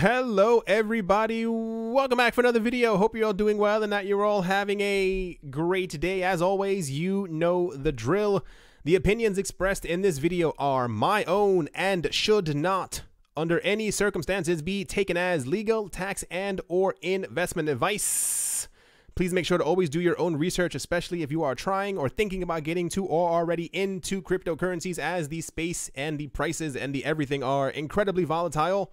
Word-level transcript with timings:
Hello, 0.00 0.62
everybody. 0.66 1.46
Welcome 1.46 2.18
back 2.18 2.34
for 2.34 2.42
another 2.42 2.60
video. 2.60 2.98
Hope 2.98 3.16
you're 3.16 3.28
all 3.28 3.32
doing 3.32 3.56
well 3.56 3.82
and 3.82 3.90
that 3.94 4.04
you're 4.04 4.26
all 4.26 4.42
having 4.42 4.82
a 4.82 5.38
great 5.48 5.98
day. 5.98 6.22
As 6.22 6.42
always, 6.42 6.90
you 6.90 7.26
know 7.30 7.72
the 7.74 7.92
drill. 7.92 8.44
The 8.84 8.94
opinions 8.94 9.38
expressed 9.38 9.86
in 9.86 10.02
this 10.02 10.18
video 10.18 10.52
are 10.58 10.86
my 10.86 11.24
own 11.24 11.70
and 11.74 12.12
should 12.12 12.54
not, 12.54 13.04
under 13.38 13.58
any 13.60 13.90
circumstances, 13.90 14.60
be 14.60 14.84
taken 14.84 15.16
as 15.16 15.46
legal, 15.46 15.88
tax, 15.88 16.26
and 16.30 16.60
or 16.68 16.94
investment 17.00 17.70
advice. 17.70 18.68
Please 19.14 19.32
make 19.32 19.46
sure 19.46 19.56
to 19.56 19.64
always 19.64 19.88
do 19.88 20.02
your 20.02 20.20
own 20.20 20.36
research, 20.36 20.74
especially 20.74 21.22
if 21.22 21.32
you 21.32 21.42
are 21.42 21.54
trying 21.54 21.96
or 21.96 22.10
thinking 22.10 22.42
about 22.42 22.64
getting 22.64 22.90
to 22.90 23.06
or 23.06 23.30
already 23.30 23.70
into 23.72 24.20
cryptocurrencies, 24.20 24.98
as 24.98 25.30
the 25.30 25.40
space 25.40 25.90
and 25.94 26.18
the 26.18 26.26
prices 26.26 26.76
and 26.76 26.94
the 26.94 27.02
everything 27.02 27.42
are 27.42 27.70
incredibly 27.70 28.24
volatile. 28.24 28.92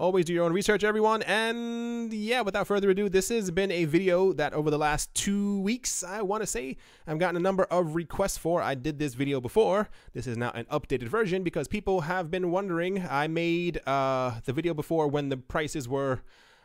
Always 0.00 0.24
do 0.24 0.32
your 0.32 0.46
own 0.46 0.54
research, 0.54 0.82
everyone. 0.82 1.20
And 1.24 2.10
yeah, 2.10 2.40
without 2.40 2.66
further 2.66 2.88
ado, 2.88 3.10
this 3.10 3.28
has 3.28 3.50
been 3.50 3.70
a 3.70 3.84
video 3.84 4.32
that 4.32 4.54
over 4.54 4.70
the 4.70 4.78
last 4.78 5.14
two 5.14 5.60
weeks, 5.60 6.02
I 6.02 6.22
want 6.22 6.42
to 6.42 6.46
say, 6.46 6.78
I've 7.06 7.18
gotten 7.18 7.36
a 7.36 7.40
number 7.40 7.64
of 7.64 7.94
requests 7.94 8.38
for. 8.38 8.62
I 8.62 8.74
did 8.74 8.98
this 8.98 9.12
video 9.12 9.42
before. 9.42 9.90
This 10.14 10.26
is 10.26 10.38
now 10.38 10.52
an 10.54 10.64
updated 10.72 11.08
version 11.08 11.42
because 11.42 11.68
people 11.68 12.00
have 12.00 12.30
been 12.30 12.50
wondering. 12.50 13.06
I 13.10 13.28
made 13.28 13.86
uh, 13.86 14.40
the 14.46 14.54
video 14.54 14.72
before 14.72 15.06
when 15.06 15.28
the 15.28 15.36
prices 15.36 15.86
were, 15.86 16.22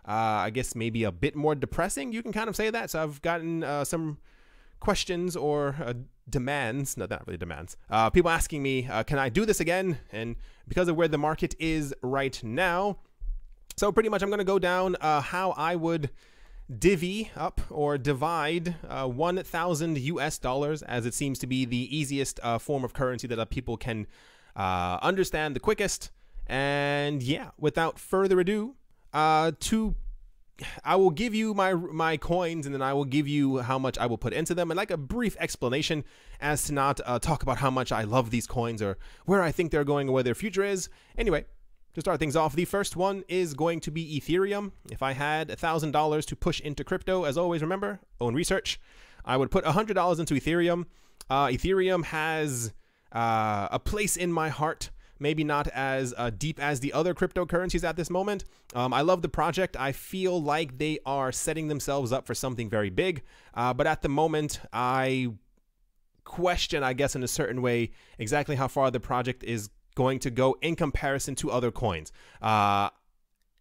uh, 0.07 0.11
I 0.47 0.49
guess, 0.49 0.73
maybe 0.73 1.03
a 1.03 1.11
bit 1.11 1.35
more 1.35 1.55
depressing. 1.55 2.13
You 2.13 2.23
can 2.23 2.31
kind 2.31 2.47
of 2.47 2.55
say 2.55 2.69
that. 2.69 2.91
So 2.91 3.03
I've 3.03 3.21
gotten 3.21 3.65
uh, 3.65 3.83
some 3.83 4.17
questions 4.79 5.35
or 5.35 5.75
uh, 5.83 5.91
demands, 6.29 6.95
no, 6.95 7.05
not 7.09 7.27
really 7.27 7.37
demands, 7.37 7.75
uh, 7.89 8.09
people 8.09 8.31
asking 8.31 8.63
me, 8.63 8.87
uh, 8.87 9.03
can 9.03 9.19
I 9.19 9.27
do 9.27 9.45
this 9.45 9.59
again? 9.59 9.97
And 10.13 10.37
because 10.69 10.87
of 10.87 10.95
where 10.95 11.09
the 11.09 11.17
market 11.17 11.53
is 11.59 11.93
right 12.01 12.41
now, 12.41 12.99
so 13.75 13.91
pretty 13.91 14.09
much 14.09 14.21
I'm 14.21 14.29
going 14.29 14.39
to 14.39 14.45
go 14.45 14.59
down 14.59 14.95
uh, 15.01 15.21
how 15.21 15.51
I 15.51 15.75
would 15.75 16.09
divvy 16.79 17.31
up 17.35 17.61
or 17.69 17.97
divide 17.97 18.75
uh, 18.87 19.07
1,000 19.07 19.97
US 19.97 20.37
dollars 20.37 20.81
as 20.83 21.05
it 21.05 21.13
seems 21.13 21.39
to 21.39 21.47
be 21.47 21.65
the 21.65 21.95
easiest 21.95 22.39
uh, 22.41 22.57
form 22.57 22.83
of 22.83 22.93
currency 22.93 23.27
that 23.27 23.37
uh, 23.37 23.45
people 23.45 23.77
can 23.77 24.07
uh, 24.55 24.97
understand 25.01 25.55
the 25.55 25.59
quickest. 25.59 26.11
And 26.47 27.21
yeah, 27.21 27.51
without 27.59 27.99
further 27.99 28.39
ado, 28.39 28.75
uh, 29.13 29.51
to 29.61 29.95
I 30.85 30.95
will 30.95 31.09
give 31.09 31.35
you 31.35 31.53
my 31.53 31.73
my 31.73 32.15
coins 32.15 32.65
and 32.65 32.73
then 32.73 32.81
I 32.81 32.93
will 32.93 33.03
give 33.03 33.27
you 33.27 33.57
how 33.57 33.77
much 33.77 33.97
I 33.97 34.05
will 34.05 34.17
put 34.17 34.31
into 34.31 34.55
them 34.55 34.71
and 34.71 34.77
like 34.77 34.89
a 34.89 34.95
brief 34.95 35.35
explanation 35.37 36.05
as 36.39 36.63
to 36.65 36.73
not 36.73 37.01
talk 37.21 37.43
about 37.43 37.57
how 37.57 37.69
much 37.69 37.91
I 37.91 38.03
love 38.03 38.31
these 38.31 38.47
coins 38.47 38.81
or 38.81 38.97
where 39.25 39.41
I 39.41 39.51
think 39.51 39.71
they're 39.71 39.83
going 39.83 40.07
or 40.07 40.13
where 40.13 40.23
their 40.23 40.35
future 40.35 40.63
is. 40.63 40.87
Anyway, 41.17 41.43
to 41.95 42.01
start 42.01 42.19
things 42.19 42.35
off, 42.35 42.55
the 42.55 42.65
first 42.65 42.95
one 42.95 43.23
is 43.27 43.53
going 43.53 43.79
to 43.81 43.91
be 43.91 44.19
Ethereum. 44.19 44.71
If 44.91 45.01
I 45.01 45.13
had 45.13 45.49
$1,000 45.49 46.25
to 46.25 46.35
push 46.35 46.59
into 46.59 46.83
crypto, 46.83 47.23
as 47.23 47.37
always, 47.37 47.61
remember, 47.61 47.99
own 48.21 48.35
research, 48.35 48.79
I 49.23 49.37
would 49.37 49.49
put 49.49 49.65
$100 49.65 50.19
into 50.19 50.35
Ethereum. 50.35 50.85
Uh, 51.29 51.47
Ethereum 51.47 52.03
has 52.05 52.73
uh, 53.11 53.69
a 53.71 53.79
place 53.79 54.15
in 54.17 54.31
my 54.31 54.49
heart 54.49 54.91
maybe 55.19 55.45
not 55.45 55.67
as 55.69 56.13
uh, 56.17 56.29
deep 56.29 56.59
as 56.61 56.81
the 56.81 56.91
other 56.91 57.13
cryptocurrencies 57.13 57.83
at 57.83 57.95
this 57.95 58.09
moment. 58.09 58.43
Um, 58.73 58.93
I 58.93 58.99
love 58.99 59.21
the 59.21 59.29
project. 59.29 59.77
I 59.79 59.93
feel 59.93 60.41
like 60.41 60.77
they 60.77 60.99
are 61.05 61.31
setting 61.31 61.69
themselves 61.69 62.11
up 62.11 62.25
for 62.27 62.35
something 62.35 62.69
very 62.69 62.89
big. 62.89 63.23
Uh, 63.53 63.73
but 63.73 63.87
at 63.87 64.01
the 64.01 64.09
moment, 64.09 64.59
I 64.73 65.29
question, 66.25 66.83
I 66.83 66.93
guess, 66.93 67.15
in 67.15 67.23
a 67.23 67.27
certain 67.27 67.61
way, 67.61 67.91
exactly 68.19 68.55
how 68.55 68.67
far 68.67 68.91
the 68.91 68.99
project 68.99 69.43
is 69.43 69.69
going 69.95 70.19
to 70.19 70.29
go 70.29 70.57
in 70.61 70.75
comparison 70.75 71.35
to 71.35 71.51
other 71.51 71.71
coins. 71.71 72.11
Uh, 72.41 72.89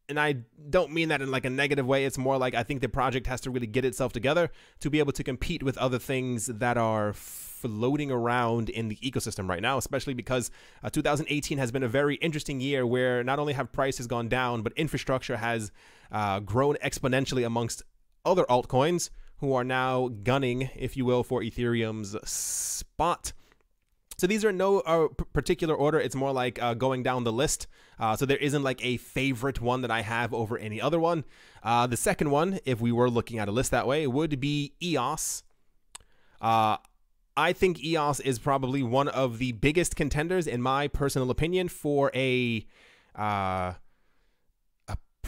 and 0.08 0.20
I 0.20 0.34
don't 0.68 0.92
mean 0.92 1.08
that 1.08 1.22
in 1.22 1.30
like 1.30 1.46
a 1.46 1.50
negative 1.50 1.86
way. 1.86 2.04
It's 2.04 2.18
more 2.18 2.36
like 2.36 2.54
I 2.54 2.62
think 2.62 2.80
the 2.80 2.88
project 2.88 3.26
has 3.26 3.40
to 3.42 3.50
really 3.50 3.66
get 3.66 3.84
itself 3.84 4.12
together 4.12 4.50
to 4.80 4.90
be 4.90 4.98
able 4.98 5.12
to 5.12 5.24
compete 5.24 5.62
with 5.62 5.78
other 5.78 5.98
things 5.98 6.46
that 6.46 6.76
are 6.76 7.12
floating 7.14 8.10
around 8.10 8.68
in 8.68 8.88
the 8.88 8.96
ecosystem 8.96 9.48
right 9.48 9.62
now, 9.62 9.78
especially 9.78 10.12
because 10.12 10.50
uh, 10.82 10.90
2018 10.90 11.56
has 11.56 11.72
been 11.72 11.82
a 11.82 11.88
very 11.88 12.16
interesting 12.16 12.60
year 12.60 12.86
where 12.86 13.24
not 13.24 13.38
only 13.38 13.54
have 13.54 13.72
prices 13.72 14.06
gone 14.06 14.28
down, 14.28 14.60
but 14.60 14.72
infrastructure 14.76 15.38
has 15.38 15.72
uh, 16.12 16.40
grown 16.40 16.76
exponentially 16.84 17.46
amongst 17.46 17.82
other 18.26 18.44
altcoins 18.44 19.08
who 19.38 19.54
are 19.54 19.64
now 19.64 20.08
gunning, 20.08 20.70
if 20.76 20.96
you 20.96 21.04
will, 21.04 21.22
for 21.22 21.40
Ethereum's 21.40 22.16
spot. 22.28 23.32
So 24.24 24.28
these 24.28 24.42
are 24.42 24.52
no 24.52 24.80
uh, 24.80 25.08
particular 25.34 25.74
order. 25.74 26.00
It's 26.00 26.14
more 26.16 26.32
like 26.32 26.58
uh, 26.62 26.72
going 26.72 27.02
down 27.02 27.24
the 27.24 27.30
list. 27.30 27.66
Uh, 27.98 28.16
so 28.16 28.24
there 28.24 28.38
isn't 28.38 28.62
like 28.62 28.82
a 28.82 28.96
favorite 28.96 29.60
one 29.60 29.82
that 29.82 29.90
I 29.90 30.00
have 30.00 30.32
over 30.32 30.56
any 30.56 30.80
other 30.80 30.98
one. 30.98 31.24
Uh, 31.62 31.86
the 31.86 31.98
second 31.98 32.30
one, 32.30 32.58
if 32.64 32.80
we 32.80 32.90
were 32.90 33.10
looking 33.10 33.38
at 33.38 33.48
a 33.48 33.52
list 33.52 33.70
that 33.72 33.86
way, 33.86 34.06
would 34.06 34.40
be 34.40 34.72
EOS. 34.82 35.42
Uh, 36.40 36.78
I 37.36 37.52
think 37.52 37.84
EOS 37.84 38.20
is 38.20 38.38
probably 38.38 38.82
one 38.82 39.08
of 39.08 39.36
the 39.36 39.52
biggest 39.52 39.94
contenders, 39.94 40.46
in 40.46 40.62
my 40.62 40.88
personal 40.88 41.30
opinion, 41.30 41.68
for 41.68 42.10
a 42.14 42.66
uh, 43.14 43.74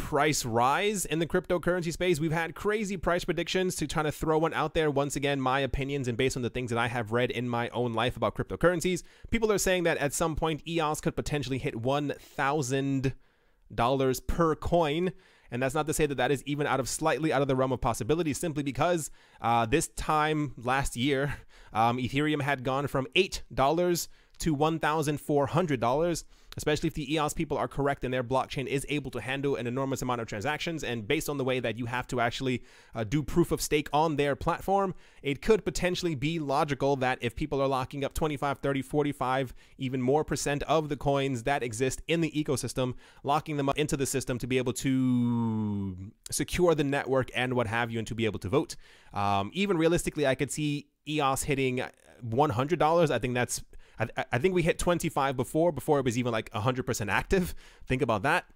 price 0.07 0.45
rise 0.45 1.05
in 1.05 1.19
the 1.19 1.27
cryptocurrency 1.27 1.93
space. 1.93 2.21
We've 2.21 2.31
had 2.31 2.55
crazy 2.55 2.97
price 2.97 3.25
predictions 3.25 3.75
to 3.75 3.89
try 3.89 4.05
to 4.05 4.13
throw 4.13 4.39
one 4.39 4.55
out 4.55 4.73
there. 4.73 4.89
Once 4.89 5.17
again, 5.17 5.41
my 5.41 5.59
opinions 5.59 6.07
and 6.07 6.17
based 6.17 6.37
on 6.37 6.45
the 6.45 6.51
things 6.51 6.71
that 6.71 6.79
I 6.79 6.87
have 6.87 7.11
read 7.11 7.33
in 7.33 7.49
my 7.49 7.69
own 7.71 7.93
life 7.93 8.17
about 8.17 8.37
cryptocurrencies, 8.37 9.03
people 9.33 9.51
are 9.51 9.59
saying 9.59 9.83
that 9.83 9.99
at 9.99 10.13
some 10.13 10.37
point 10.37 10.63
EOS 10.65 11.01
could 11.01 11.17
potentially 11.17 11.59
hit 11.59 11.75
$1,000 11.75 14.27
per 14.29 14.55
coin. 14.55 15.13
And 15.51 15.61
that's 15.61 15.75
not 15.75 15.89
to 15.89 15.93
say 15.93 16.07
that 16.07 16.15
that 16.15 16.31
is 16.31 16.45
even 16.45 16.69
out 16.69 16.79
of 16.79 16.89
slightly 16.89 17.33
out 17.33 17.43
of 17.43 17.49
the 17.49 17.57
realm 17.57 17.73
of 17.73 17.81
possibility, 17.81 18.33
simply 18.33 18.63
because 18.63 19.11
uh, 19.41 19.67
this 19.67 19.89
time 19.89 20.55
last 20.57 20.95
year, 20.95 21.39
um, 21.73 21.99
Ethereum 21.99 22.43
had 22.43 22.63
gone 22.63 22.87
from 22.87 23.09
$8 23.17 24.09
to 24.39 24.57
$1,400 24.57 26.25
especially 26.57 26.87
if 26.87 26.95
the 26.95 27.13
EOS 27.15 27.35
people 27.35 27.57
are 27.57 27.69
correct 27.69 28.05
and 28.05 28.13
their 28.13 28.25
blockchain 28.25 28.67
is 28.67 28.87
able 28.89 29.11
to 29.11 29.21
handle 29.21 29.57
an 29.57 29.67
enormous 29.67 30.03
amount 30.03 30.21
of 30.21 30.27
transactions. 30.27 30.83
And 30.83 31.07
based 31.07 31.29
on 31.29 31.37
the 31.37 31.45
way 31.45 31.61
that 31.61 31.79
you 31.79 31.87
have 31.87 32.07
to 32.09 32.21
actually 32.21 32.63
uh, 32.95 33.05
do 33.05 33.23
proof 33.23 33.53
of 33.53 33.61
stake 33.61 33.89
on 33.93 34.17
their 34.17 34.35
platform, 34.35 34.95
it 35.23 35.43
could 35.43 35.65
potentially 35.65 36.15
be 36.15 36.39
logical 36.39 36.97
that 36.97 37.19
if 37.21 37.37
people 37.37 37.61
are 37.61 37.69
locking 37.69 38.05
up 38.05 38.15
25, 38.15 38.59
30, 38.59 38.83
45, 38.83 39.55
even 39.79 40.01
more 40.01 40.25
percent 40.25 40.63
of 40.65 40.89
the 40.89 40.97
coins 40.97 41.43
that 41.43 41.63
exist 41.63 42.03
in 42.09 42.21
the 42.21 42.31
ecosystem, 42.31 42.95
locking 43.23 43.57
them 43.57 43.69
up 43.69 43.79
into 43.79 43.97
the 43.97 44.07
system 44.07 44.39
to 44.39 44.47
be 44.47 44.59
able 44.59 44.73
to 44.73 45.97
secure 46.31 46.75
the 46.75 46.85
network 46.85 47.31
and 47.35 47.55
what 47.55 47.67
have 47.67 47.91
you, 47.91 47.99
and 47.99 48.09
to 48.09 48.15
be 48.15 48.25
able 48.25 48.39
to 48.39 48.49
vote. 48.49 48.77
Um, 49.13 49.51
even 49.53 49.77
realistically, 49.77 50.27
I 50.27 50.35
could 50.35 50.51
see 50.51 50.87
EOS 51.09 51.45
hitting 51.45 51.83
$100. 52.25 53.11
I 53.11 53.19
think 53.19 53.35
that's 53.35 53.63
I, 53.99 54.25
I 54.33 54.39
think 54.39 54.55
we 54.55 54.63
hit 54.63 54.79
25 54.79 55.37
before, 55.37 55.73
before 55.73 55.99
it 55.99 56.05
was 56.05 56.19
even 56.19 56.33
like 56.33 56.51
100% 56.51 57.11
active. 57.11 57.55
Think 57.87 58.03
about 58.03 58.23
that. 58.23 58.47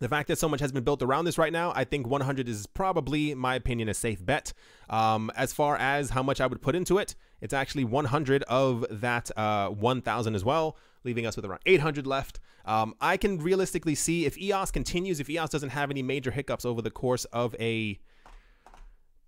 The 0.00 0.08
fact 0.08 0.26
that 0.26 0.38
so 0.38 0.48
much 0.48 0.60
has 0.60 0.72
been 0.72 0.82
built 0.82 1.02
around 1.02 1.24
this 1.24 1.38
right 1.38 1.52
now, 1.52 1.72
I 1.74 1.84
think 1.84 2.08
100 2.08 2.48
is 2.48 2.66
probably, 2.66 3.32
my 3.34 3.54
opinion, 3.54 3.88
a 3.88 3.94
safe 3.94 4.24
bet. 4.24 4.52
Um, 4.90 5.30
as 5.36 5.52
far 5.52 5.76
as 5.76 6.10
how 6.10 6.22
much 6.22 6.40
I 6.40 6.46
would 6.48 6.60
put 6.60 6.74
into 6.74 6.98
it, 6.98 7.14
it's 7.40 7.54
actually 7.54 7.84
100 7.84 8.42
of 8.44 8.84
that 8.90 9.30
uh, 9.36 9.68
1,000 9.68 10.34
as 10.34 10.44
well, 10.44 10.76
leaving 11.04 11.26
us 11.26 11.36
with 11.36 11.44
around 11.44 11.60
800 11.64 12.08
left. 12.08 12.40
Um, 12.64 12.94
I 13.00 13.16
can 13.16 13.38
realistically 13.38 13.94
see 13.94 14.26
if 14.26 14.36
EOS 14.36 14.72
continues, 14.72 15.20
if 15.20 15.30
EOS 15.30 15.50
doesn't 15.50 15.70
have 15.70 15.90
any 15.90 16.02
major 16.02 16.32
hiccups 16.32 16.64
over 16.64 16.82
the 16.82 16.90
course 16.90 17.24
of 17.26 17.54
a, 17.60 18.00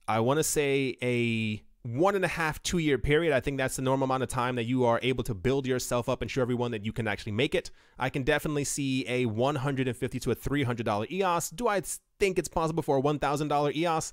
I 0.09 0.19
want 0.19 0.39
to 0.39 0.45
say 0.45 0.97
a 1.01 1.63
one 1.87 2.15
and 2.17 2.25
a 2.25 2.29
half, 2.29 2.63
two 2.63 2.79
year 2.79 2.99
period. 2.99 3.33
I 3.33 3.41
think 3.41 3.59
that's 3.59 3.77
the 3.77 3.83
normal 3.83 4.05
amount 4.05 4.23
of 4.23 4.29
time 4.29 4.57
that 4.57 4.65
you 4.65 4.85
are 4.85 4.99
able 5.03 5.25
to 5.25 5.35
build 5.35 5.67
yourself 5.67 6.09
up 6.09 6.23
and 6.23 6.31
show 6.31 6.43
everyone 6.43 6.73
that 6.73 6.85
you 6.85 6.93
can 6.93 7.07
actually 7.07 7.33
make 7.33 7.55
it. 7.55 7.71
I 7.99 8.11
can 8.11 8.23
definitely 8.23 8.65
see 8.65 9.07
a 9.09 9.27
150 9.27 10.21
to 10.21 10.31
a 10.31 10.37
$300 10.37 11.11
EOS. 11.11 11.51
Do 11.51 11.69
I 11.69 11.83
think 12.19 12.39
it's 12.39 12.49
possible 12.49 12.83
for 12.83 12.99
a 12.99 13.03
$1,000 13.03 13.77
EOS? 13.77 14.13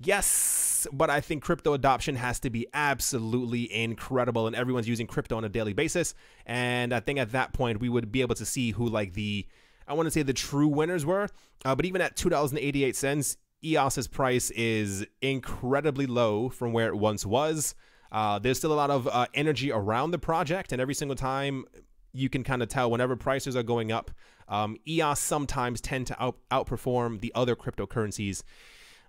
Yes, 0.00 0.86
but 0.92 1.08
I 1.08 1.20
think 1.20 1.42
crypto 1.42 1.72
adoption 1.72 2.16
has 2.16 2.40
to 2.40 2.50
be 2.50 2.66
absolutely 2.74 3.72
incredible, 3.72 4.48
and 4.48 4.56
everyone's 4.56 4.88
using 4.88 5.06
crypto 5.06 5.36
on 5.36 5.44
a 5.44 5.48
daily 5.48 5.72
basis. 5.72 6.14
And 6.46 6.92
I 6.92 6.98
think 6.98 7.20
at 7.20 7.30
that 7.32 7.52
point, 7.52 7.80
we 7.80 7.88
would 7.88 8.10
be 8.10 8.20
able 8.20 8.34
to 8.34 8.44
see 8.44 8.72
who, 8.72 8.88
like, 8.88 9.14
the 9.14 9.46
I 9.86 9.94
want 9.94 10.06
to 10.06 10.10
say 10.10 10.22
the 10.22 10.32
true 10.32 10.68
winners 10.68 11.04
were. 11.04 11.28
Uh, 11.64 11.74
but 11.74 11.84
even 11.84 12.00
at 12.00 12.16
$2.88, 12.16 13.36
EOS's 13.64 14.08
price 14.08 14.50
is 14.52 15.06
incredibly 15.22 16.06
low 16.06 16.48
from 16.48 16.72
where 16.72 16.88
it 16.88 16.96
once 16.96 17.24
was. 17.24 17.74
Uh, 18.12 18.38
there's 18.38 18.58
still 18.58 18.72
a 18.72 18.74
lot 18.74 18.90
of 18.90 19.08
uh, 19.08 19.26
energy 19.34 19.72
around 19.72 20.10
the 20.10 20.18
project, 20.18 20.72
and 20.72 20.80
every 20.80 20.94
single 20.94 21.16
time 21.16 21.64
you 22.12 22.28
can 22.28 22.44
kind 22.44 22.62
of 22.62 22.68
tell 22.68 22.90
whenever 22.90 23.16
prices 23.16 23.56
are 23.56 23.62
going 23.62 23.90
up, 23.90 24.10
um, 24.48 24.76
EOS 24.86 25.18
sometimes 25.18 25.80
tend 25.80 26.06
to 26.06 26.22
out- 26.22 26.38
outperform 26.50 27.20
the 27.20 27.32
other 27.34 27.56
cryptocurrencies 27.56 28.42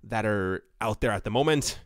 that 0.04 0.25
are 0.25 0.63
out 0.81 1.01
there 1.01 1.12
at 1.12 1.24
the 1.24 1.30
moment. 1.30 1.80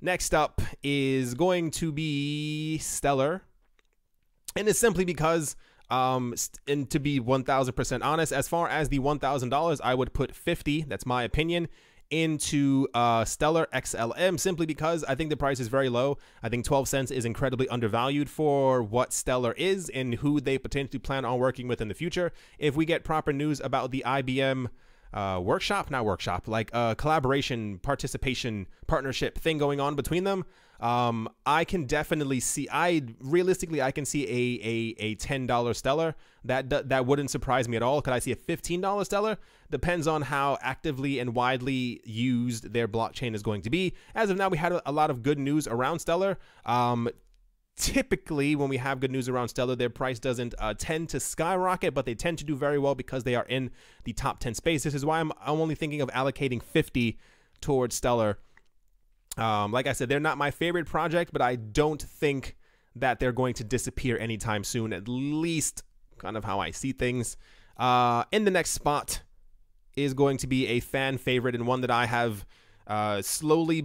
Next 0.00 0.34
up 0.34 0.60
is 0.82 1.34
going 1.34 1.70
to 1.72 1.92
be 1.92 2.78
Stellar, 2.78 3.42
and 4.56 4.68
it's 4.68 4.78
simply 4.78 5.04
because 5.04 5.56
Um, 5.90 6.34
and 6.68 6.88
to 6.90 7.00
be 7.00 7.18
1000% 7.18 8.04
honest, 8.04 8.32
as 8.32 8.46
far 8.46 8.68
as 8.68 8.90
the 8.90 9.00
$1,000, 9.00 9.80
I 9.82 9.92
would 9.92 10.12
put 10.12 10.36
50, 10.36 10.82
that's 10.82 11.04
my 11.04 11.24
opinion, 11.24 11.66
into 12.10 12.88
uh, 12.94 13.24
Stellar 13.24 13.68
XLM 13.72 14.38
simply 14.38 14.66
because 14.66 15.04
I 15.04 15.14
think 15.14 15.30
the 15.30 15.36
price 15.36 15.60
is 15.60 15.68
very 15.68 15.88
low. 15.88 16.18
I 16.42 16.48
think 16.48 16.64
12 16.64 16.88
cents 16.88 17.10
is 17.10 17.24
incredibly 17.24 17.68
undervalued 17.68 18.28
for 18.28 18.82
what 18.82 19.12
Stellar 19.12 19.52
is 19.52 19.88
and 19.88 20.14
who 20.14 20.40
they 20.40 20.58
potentially 20.58 20.98
plan 20.98 21.24
on 21.24 21.38
working 21.38 21.68
with 21.68 21.80
in 21.80 21.88
the 21.88 21.94
future. 21.94 22.32
If 22.58 22.76
we 22.76 22.84
get 22.84 23.04
proper 23.04 23.32
news 23.32 23.60
about 23.60 23.90
the 23.90 24.02
IBM 24.06 24.68
uh, 25.12 25.40
workshop, 25.42 25.90
not 25.90 26.04
workshop, 26.04 26.46
like 26.46 26.70
a 26.72 26.76
uh, 26.76 26.94
collaboration, 26.94 27.78
participation, 27.78 28.66
partnership 28.86 29.38
thing 29.38 29.58
going 29.58 29.80
on 29.80 29.94
between 29.96 30.24
them. 30.24 30.44
Um, 30.80 31.28
I 31.44 31.64
can 31.64 31.84
definitely 31.84 32.40
see. 32.40 32.68
I 32.72 33.02
realistically, 33.20 33.82
I 33.82 33.90
can 33.90 34.04
see 34.04 34.24
a 34.24 34.66
a, 34.66 35.04
a 35.10 35.14
ten 35.16 35.46
dollar 35.46 35.74
stellar. 35.74 36.14
That, 36.42 36.70
that 36.88 37.04
wouldn't 37.04 37.30
surprise 37.30 37.68
me 37.68 37.76
at 37.76 37.82
all. 37.82 38.00
Could 38.00 38.14
I 38.14 38.18
see 38.18 38.32
a 38.32 38.36
fifteen 38.36 38.80
dollar 38.80 39.04
stellar? 39.04 39.36
Depends 39.70 40.06
on 40.06 40.22
how 40.22 40.56
actively 40.62 41.18
and 41.18 41.34
widely 41.34 42.00
used 42.04 42.72
their 42.72 42.88
blockchain 42.88 43.34
is 43.34 43.42
going 43.42 43.62
to 43.62 43.70
be. 43.70 43.94
As 44.14 44.30
of 44.30 44.38
now, 44.38 44.48
we 44.48 44.56
had 44.56 44.72
a, 44.72 44.88
a 44.88 44.92
lot 44.92 45.10
of 45.10 45.22
good 45.22 45.38
news 45.38 45.68
around 45.68 45.98
Stellar. 45.98 46.38
Um, 46.64 47.10
typically 47.76 48.54
when 48.56 48.68
we 48.68 48.76
have 48.76 49.00
good 49.00 49.10
news 49.10 49.28
around 49.28 49.48
Stellar, 49.48 49.76
their 49.76 49.90
price 49.90 50.18
doesn't 50.18 50.54
uh, 50.58 50.74
tend 50.76 51.08
to 51.10 51.20
skyrocket, 51.20 51.94
but 51.94 52.04
they 52.04 52.14
tend 52.14 52.38
to 52.38 52.44
do 52.44 52.56
very 52.56 52.78
well 52.78 52.94
because 52.94 53.24
they 53.24 53.34
are 53.34 53.46
in 53.48 53.70
the 54.04 54.12
top 54.12 54.38
10 54.40 54.54
space. 54.54 54.82
This 54.82 54.94
is 54.94 55.04
why 55.04 55.20
I'm, 55.20 55.32
I'm 55.40 55.60
only 55.60 55.74
thinking 55.74 56.00
of 56.00 56.08
allocating 56.10 56.62
50 56.62 57.18
towards 57.60 57.94
Stellar. 57.94 58.38
Um, 59.36 59.72
like 59.72 59.86
I 59.86 59.92
said, 59.92 60.08
they're 60.08 60.20
not 60.20 60.38
my 60.38 60.50
favorite 60.50 60.86
project, 60.86 61.32
but 61.32 61.42
I 61.42 61.56
don't 61.56 62.00
think 62.00 62.56
that 62.96 63.20
they're 63.20 63.32
going 63.32 63.54
to 63.54 63.64
disappear 63.64 64.18
anytime 64.18 64.64
soon, 64.64 64.92
at 64.92 65.08
least 65.08 65.84
kind 66.18 66.36
of 66.36 66.44
how 66.44 66.60
I 66.60 66.72
see 66.72 66.92
things. 66.92 67.36
Uh, 67.76 68.24
in 68.32 68.44
the 68.44 68.50
next 68.50 68.70
spot 68.70 69.22
is 69.96 70.12
going 70.14 70.36
to 70.38 70.46
be 70.46 70.66
a 70.66 70.80
fan 70.80 71.18
favorite 71.18 71.54
and 71.54 71.66
one 71.66 71.80
that 71.80 71.90
I 71.90 72.06
have 72.06 72.44
uh, 72.86 73.22
slowly, 73.22 73.84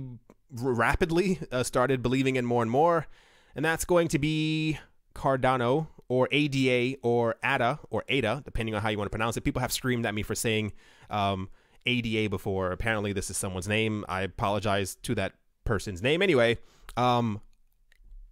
rapidly 0.52 1.40
uh, 1.52 1.64
started 1.64 2.02
believing 2.02 2.36
in 2.36 2.46
more 2.46 2.62
and 2.62 2.72
more 2.72 3.08
and 3.56 3.64
that's 3.64 3.86
going 3.86 4.10
to 4.10 4.20
be 4.20 4.78
Cardano 5.16 5.88
or 6.08 6.28
ADA 6.32 7.00
or 7.02 7.36
ADA 7.44 7.80
or 7.90 8.04
ADA, 8.10 8.42
depending 8.46 8.76
on 8.76 8.82
how 8.82 8.90
you 8.90 8.98
want 8.98 9.08
to 9.08 9.12
pronounce 9.12 9.38
it. 9.38 9.42
People 9.42 9.62
have 9.62 9.72
screamed 9.72 10.06
at 10.06 10.14
me 10.14 10.22
for 10.22 10.36
saying 10.36 10.74
um, 11.10 11.50
ADA 11.86 12.30
before. 12.30 12.72
Apparently, 12.72 13.14
this 13.14 13.30
is 13.30 13.38
someone's 13.38 13.68
name. 13.68 14.06
I 14.08 14.22
apologize 14.22 14.96
to 15.04 15.16
that 15.16 15.34
person's 15.64 16.02
name. 16.02 16.22
Anyway, 16.22 16.58
um, 16.98 17.42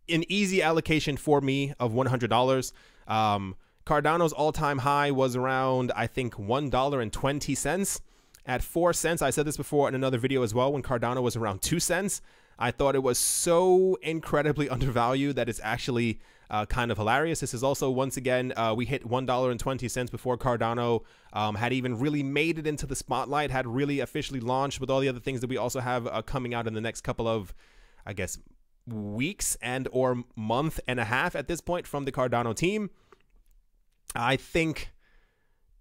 an 0.10 0.24
easy 0.30 0.62
allocation 0.62 1.18
for 1.18 1.42
me 1.42 1.74
of 1.80 1.92
$100. 1.94 2.72
Um, 3.08 3.56
Cardano's 3.86 4.34
all 4.34 4.52
time 4.52 4.80
high 4.80 5.12
was 5.12 5.36
around, 5.36 5.92
I 5.96 6.08
think, 6.08 6.36
$1.20. 6.36 8.02
At 8.46 8.62
4 8.62 8.92
cents, 8.94 9.22
I 9.22 9.30
said 9.30 9.46
this 9.46 9.56
before 9.56 9.88
in 9.88 9.96
another 9.96 10.18
video 10.18 10.44
as 10.44 10.54
well, 10.54 10.74
when 10.74 10.84
Cardano 10.84 11.22
was 11.22 11.36
around 11.36 11.62
2 11.62 11.80
cents. 11.80 12.22
I 12.60 12.72
thought 12.72 12.96
it 12.96 13.04
was 13.04 13.18
so 13.18 13.98
incredibly 14.02 14.70
undervalued 14.76 15.36
that 15.38 15.50
it's 15.50 15.62
actually 15.64 16.20
uh, 16.50 16.66
kind 16.66 16.92
of 16.92 16.98
hilarious. 16.98 17.40
This 17.40 17.54
is 17.54 17.63
also, 17.63 17.90
once 17.90 18.18
again, 18.18 18.54
uh, 18.56 18.74
we 18.75 18.86
hit 18.86 19.07
$1.20 19.07 20.12
before 20.12 20.38
Cardano 20.38 21.04
um, 21.34 21.56
had 21.56 21.74
even 21.74 22.00
really 22.00 22.24
made 22.24 22.60
it 22.60 22.68
into 22.68 22.86
the 22.86 22.95
spotlight, 22.95 23.51
had 23.51 23.68
really 23.68 24.00
officially 24.00 24.40
launched 24.40 24.80
with 24.80 24.90
all 24.90 25.00
the 25.00 25.10
other 25.10 25.19
things 25.19 25.42
that 25.42 25.50
we 25.50 25.57
also 25.57 25.80
have 25.80 26.07
uh, 26.07 26.22
coming 26.22 26.54
out 26.54 26.68
in 26.68 26.74
the 26.74 26.81
next 26.81 27.01
couple 27.01 27.28
of, 27.28 27.54
I 28.06 28.13
guess, 28.13 28.38
weeks 28.88 29.57
and 29.62 29.88
or 29.92 30.24
month 30.36 30.80
and 30.88 31.00
a 31.00 31.06
half 31.06 31.36
at 31.36 31.48
this 31.48 31.62
point 31.62 31.88
from 31.88 32.06
the 32.06 32.12
Cardano 32.12 32.56
team. 32.56 32.89
I 34.16 34.36
think 34.36 34.92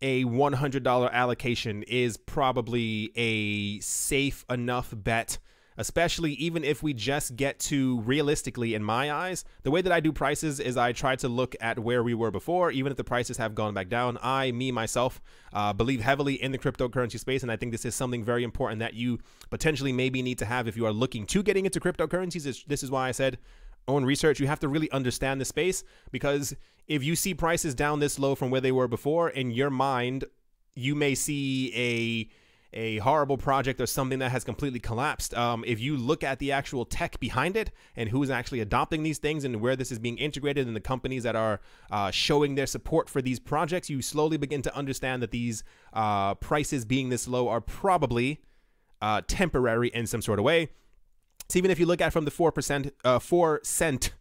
a 0.00 0.24
$100 0.24 1.12
allocation 1.12 1.82
is 1.84 2.16
probably 2.16 3.12
a 3.14 3.80
safe 3.80 4.44
enough 4.50 4.92
bet 4.96 5.38
especially 5.76 6.32
even 6.32 6.64
if 6.64 6.82
we 6.82 6.92
just 6.92 7.36
get 7.36 7.58
to 7.58 8.00
realistically 8.00 8.74
in 8.74 8.82
my 8.82 9.12
eyes 9.12 9.44
the 9.62 9.70
way 9.70 9.80
that 9.80 9.92
i 9.92 10.00
do 10.00 10.12
prices 10.12 10.60
is 10.60 10.76
i 10.76 10.92
try 10.92 11.16
to 11.16 11.28
look 11.28 11.54
at 11.60 11.78
where 11.78 12.02
we 12.02 12.14
were 12.14 12.30
before. 12.30 12.70
Even 12.70 12.90
if 12.90 12.96
the 12.96 13.04
prices 13.04 13.36
have 13.36 13.54
gone 13.54 13.74
back 13.74 13.88
down 13.88 14.18
i 14.22 14.50
me 14.52 14.70
myself 14.70 15.20
uh, 15.52 15.72
believe 15.72 16.00
heavily 16.00 16.34
in 16.42 16.52
the 16.52 16.58
cryptocurrency 16.58 17.18
space 17.18 17.42
and 17.42 17.52
i 17.52 17.56
think 17.56 17.72
this 17.72 17.84
is 17.84 17.94
something 17.94 18.24
very 18.24 18.44
important 18.44 18.80
that 18.80 18.94
you 18.94 19.18
potentially 19.50 19.92
maybe 19.92 20.22
need 20.22 20.38
to 20.38 20.44
have 20.44 20.68
if 20.68 20.76
you 20.76 20.86
are 20.86 20.92
looking 20.92 21.26
to 21.26 21.42
getting 21.42 21.64
into 21.64 21.80
cryptocurrencies. 21.80 22.64
This 22.66 22.82
is 22.82 22.90
why 22.90 23.08
i 23.08 23.12
said 23.12 23.38
own 23.88 24.04
research. 24.04 24.38
You 24.40 24.46
have 24.46 24.60
to 24.60 24.68
really 24.68 24.90
understand 24.92 25.40
the 25.40 25.44
space 25.44 25.82
because 26.10 26.54
if 26.86 27.02
you 27.02 27.16
see 27.16 27.34
prices 27.34 27.74
down 27.74 28.00
this 28.00 28.18
low 28.18 28.34
from 28.34 28.50
where 28.50 28.60
they 28.60 28.72
were 28.72 28.88
before 28.88 29.28
in 29.30 29.50
your 29.50 29.70
mind 29.70 30.24
you 30.74 30.94
may 30.94 31.14
see 31.14 31.72
a 31.74 32.41
a 32.72 32.98
horrible 32.98 33.36
project 33.36 33.80
or 33.80 33.86
something 33.86 34.18
that 34.18 34.30
has 34.30 34.44
completely 34.44 34.80
collapsed. 34.80 35.34
Um, 35.34 35.64
if 35.66 35.78
you 35.78 35.96
look 35.96 36.24
at 36.24 36.38
the 36.38 36.52
actual 36.52 36.84
tech 36.84 37.20
behind 37.20 37.56
it 37.56 37.70
and 37.96 38.08
who's 38.08 38.30
actually 38.30 38.60
adopting 38.60 39.02
these 39.02 39.18
things 39.18 39.44
and 39.44 39.60
where 39.60 39.76
this 39.76 39.92
is 39.92 39.98
being 39.98 40.18
integrated 40.18 40.66
and 40.66 40.74
the 40.74 40.80
companies 40.80 41.22
that 41.22 41.36
are 41.36 41.60
uh, 41.90 42.10
showing 42.10 42.54
their 42.54 42.66
support 42.66 43.08
for 43.08 43.20
these 43.20 43.38
projects, 43.38 43.90
you 43.90 44.00
slowly 44.00 44.36
begin 44.36 44.62
to 44.62 44.74
understand 44.74 45.22
that 45.22 45.30
these 45.30 45.64
uh, 45.92 46.34
prices 46.36 46.84
being 46.84 47.10
this 47.10 47.28
low 47.28 47.48
are 47.48 47.60
probably 47.60 48.40
uh, 49.00 49.20
temporary 49.26 49.88
in 49.88 50.06
some 50.06 50.22
sort 50.22 50.38
of 50.38 50.44
way. 50.44 50.68
So 51.48 51.58
even 51.58 51.70
if 51.70 51.78
you 51.78 51.86
look 51.86 52.00
at 52.00 52.12
from 52.12 52.24
the 52.24 52.30
four 52.30 52.52
percent, 52.52 52.94
uh, 53.04 53.18
four 53.18 53.60
cent 53.62 54.14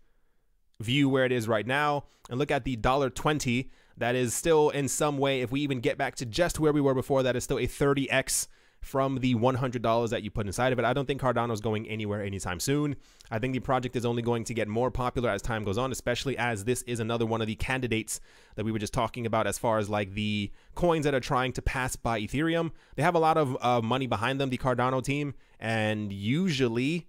view 0.82 1.08
where 1.08 1.24
it 1.24 1.32
is 1.32 1.48
right 1.48 1.68
now, 1.68 2.06
and 2.30 2.38
look 2.38 2.52
at 2.52 2.66
the 2.66 2.76
dollar 2.76 3.10
twenty 3.10 3.72
that 3.98 4.16
is 4.16 4.34
still 4.34 4.70
in 4.70 4.88
some 4.88 5.18
way, 5.18 5.42
if 5.42 5.52
we 5.52 5.62
even 5.62 5.80
get 5.80 5.98
back 5.98 6.16
to 6.16 6.26
just 6.26 6.60
where 6.60 6.74
we 6.74 6.82
were 6.82 6.94
before, 6.94 7.24
that 7.24 7.36
is 7.36 7.44
still 7.44 7.58
a 7.58 7.68
30x 7.68 8.48
from 8.82 9.20
the 9.20 9.36
$100 9.36 10.10
that 10.10 10.24
you 10.24 10.32
put 10.32 10.48
inside 10.48 10.74
of 10.74 10.80
it. 10.80 10.86
I 10.86 10.94
don't 10.94 11.06
think 11.06 11.22
Cardano 11.22 11.52
is 11.52 11.62
going 11.62 11.88
anywhere 11.88 12.24
anytime 12.24 12.60
soon. 12.60 12.96
I 13.30 13.38
think 13.38 13.54
the 13.54 13.60
project 13.60 13.96
is 13.96 14.06
only 14.06 14.24
going 14.24 14.44
to 14.46 14.54
get 14.56 14.68
more 14.68 14.90
popular 14.90 15.30
as 15.30 15.42
time 15.42 15.64
goes 15.64 15.78
on, 15.78 15.92
especially 15.92 16.36
as 16.38 16.64
this 16.64 16.82
is 16.84 17.00
another 17.00 17.26
one 17.26 17.42
of 17.42 17.48
the 17.48 17.56
candidates 17.56 18.20
that 18.56 18.66
we 18.66 18.72
were 18.72 18.80
just 18.80 18.94
talking 18.94 19.28
about 19.28 19.46
as 19.46 19.60
far 19.60 19.78
as 19.78 19.88
like 19.88 20.16
the 20.16 20.52
coins 20.74 21.06
that 21.06 21.14
are 21.14 21.20
trying 21.20 21.54
to 21.54 21.62
pass 21.62 21.96
by 21.96 22.20
Ethereum. 22.20 22.72
They 22.96 23.04
have 23.04 23.16
a 23.16 23.20
lot 23.20 23.38
of 23.38 23.56
uh, 23.62 23.82
money 23.82 24.08
behind 24.08 24.42
them, 24.42 24.50
the 24.50 24.58
Cardano 24.58 25.04
team, 25.04 25.36
and 25.60 26.12
usually 26.12 27.08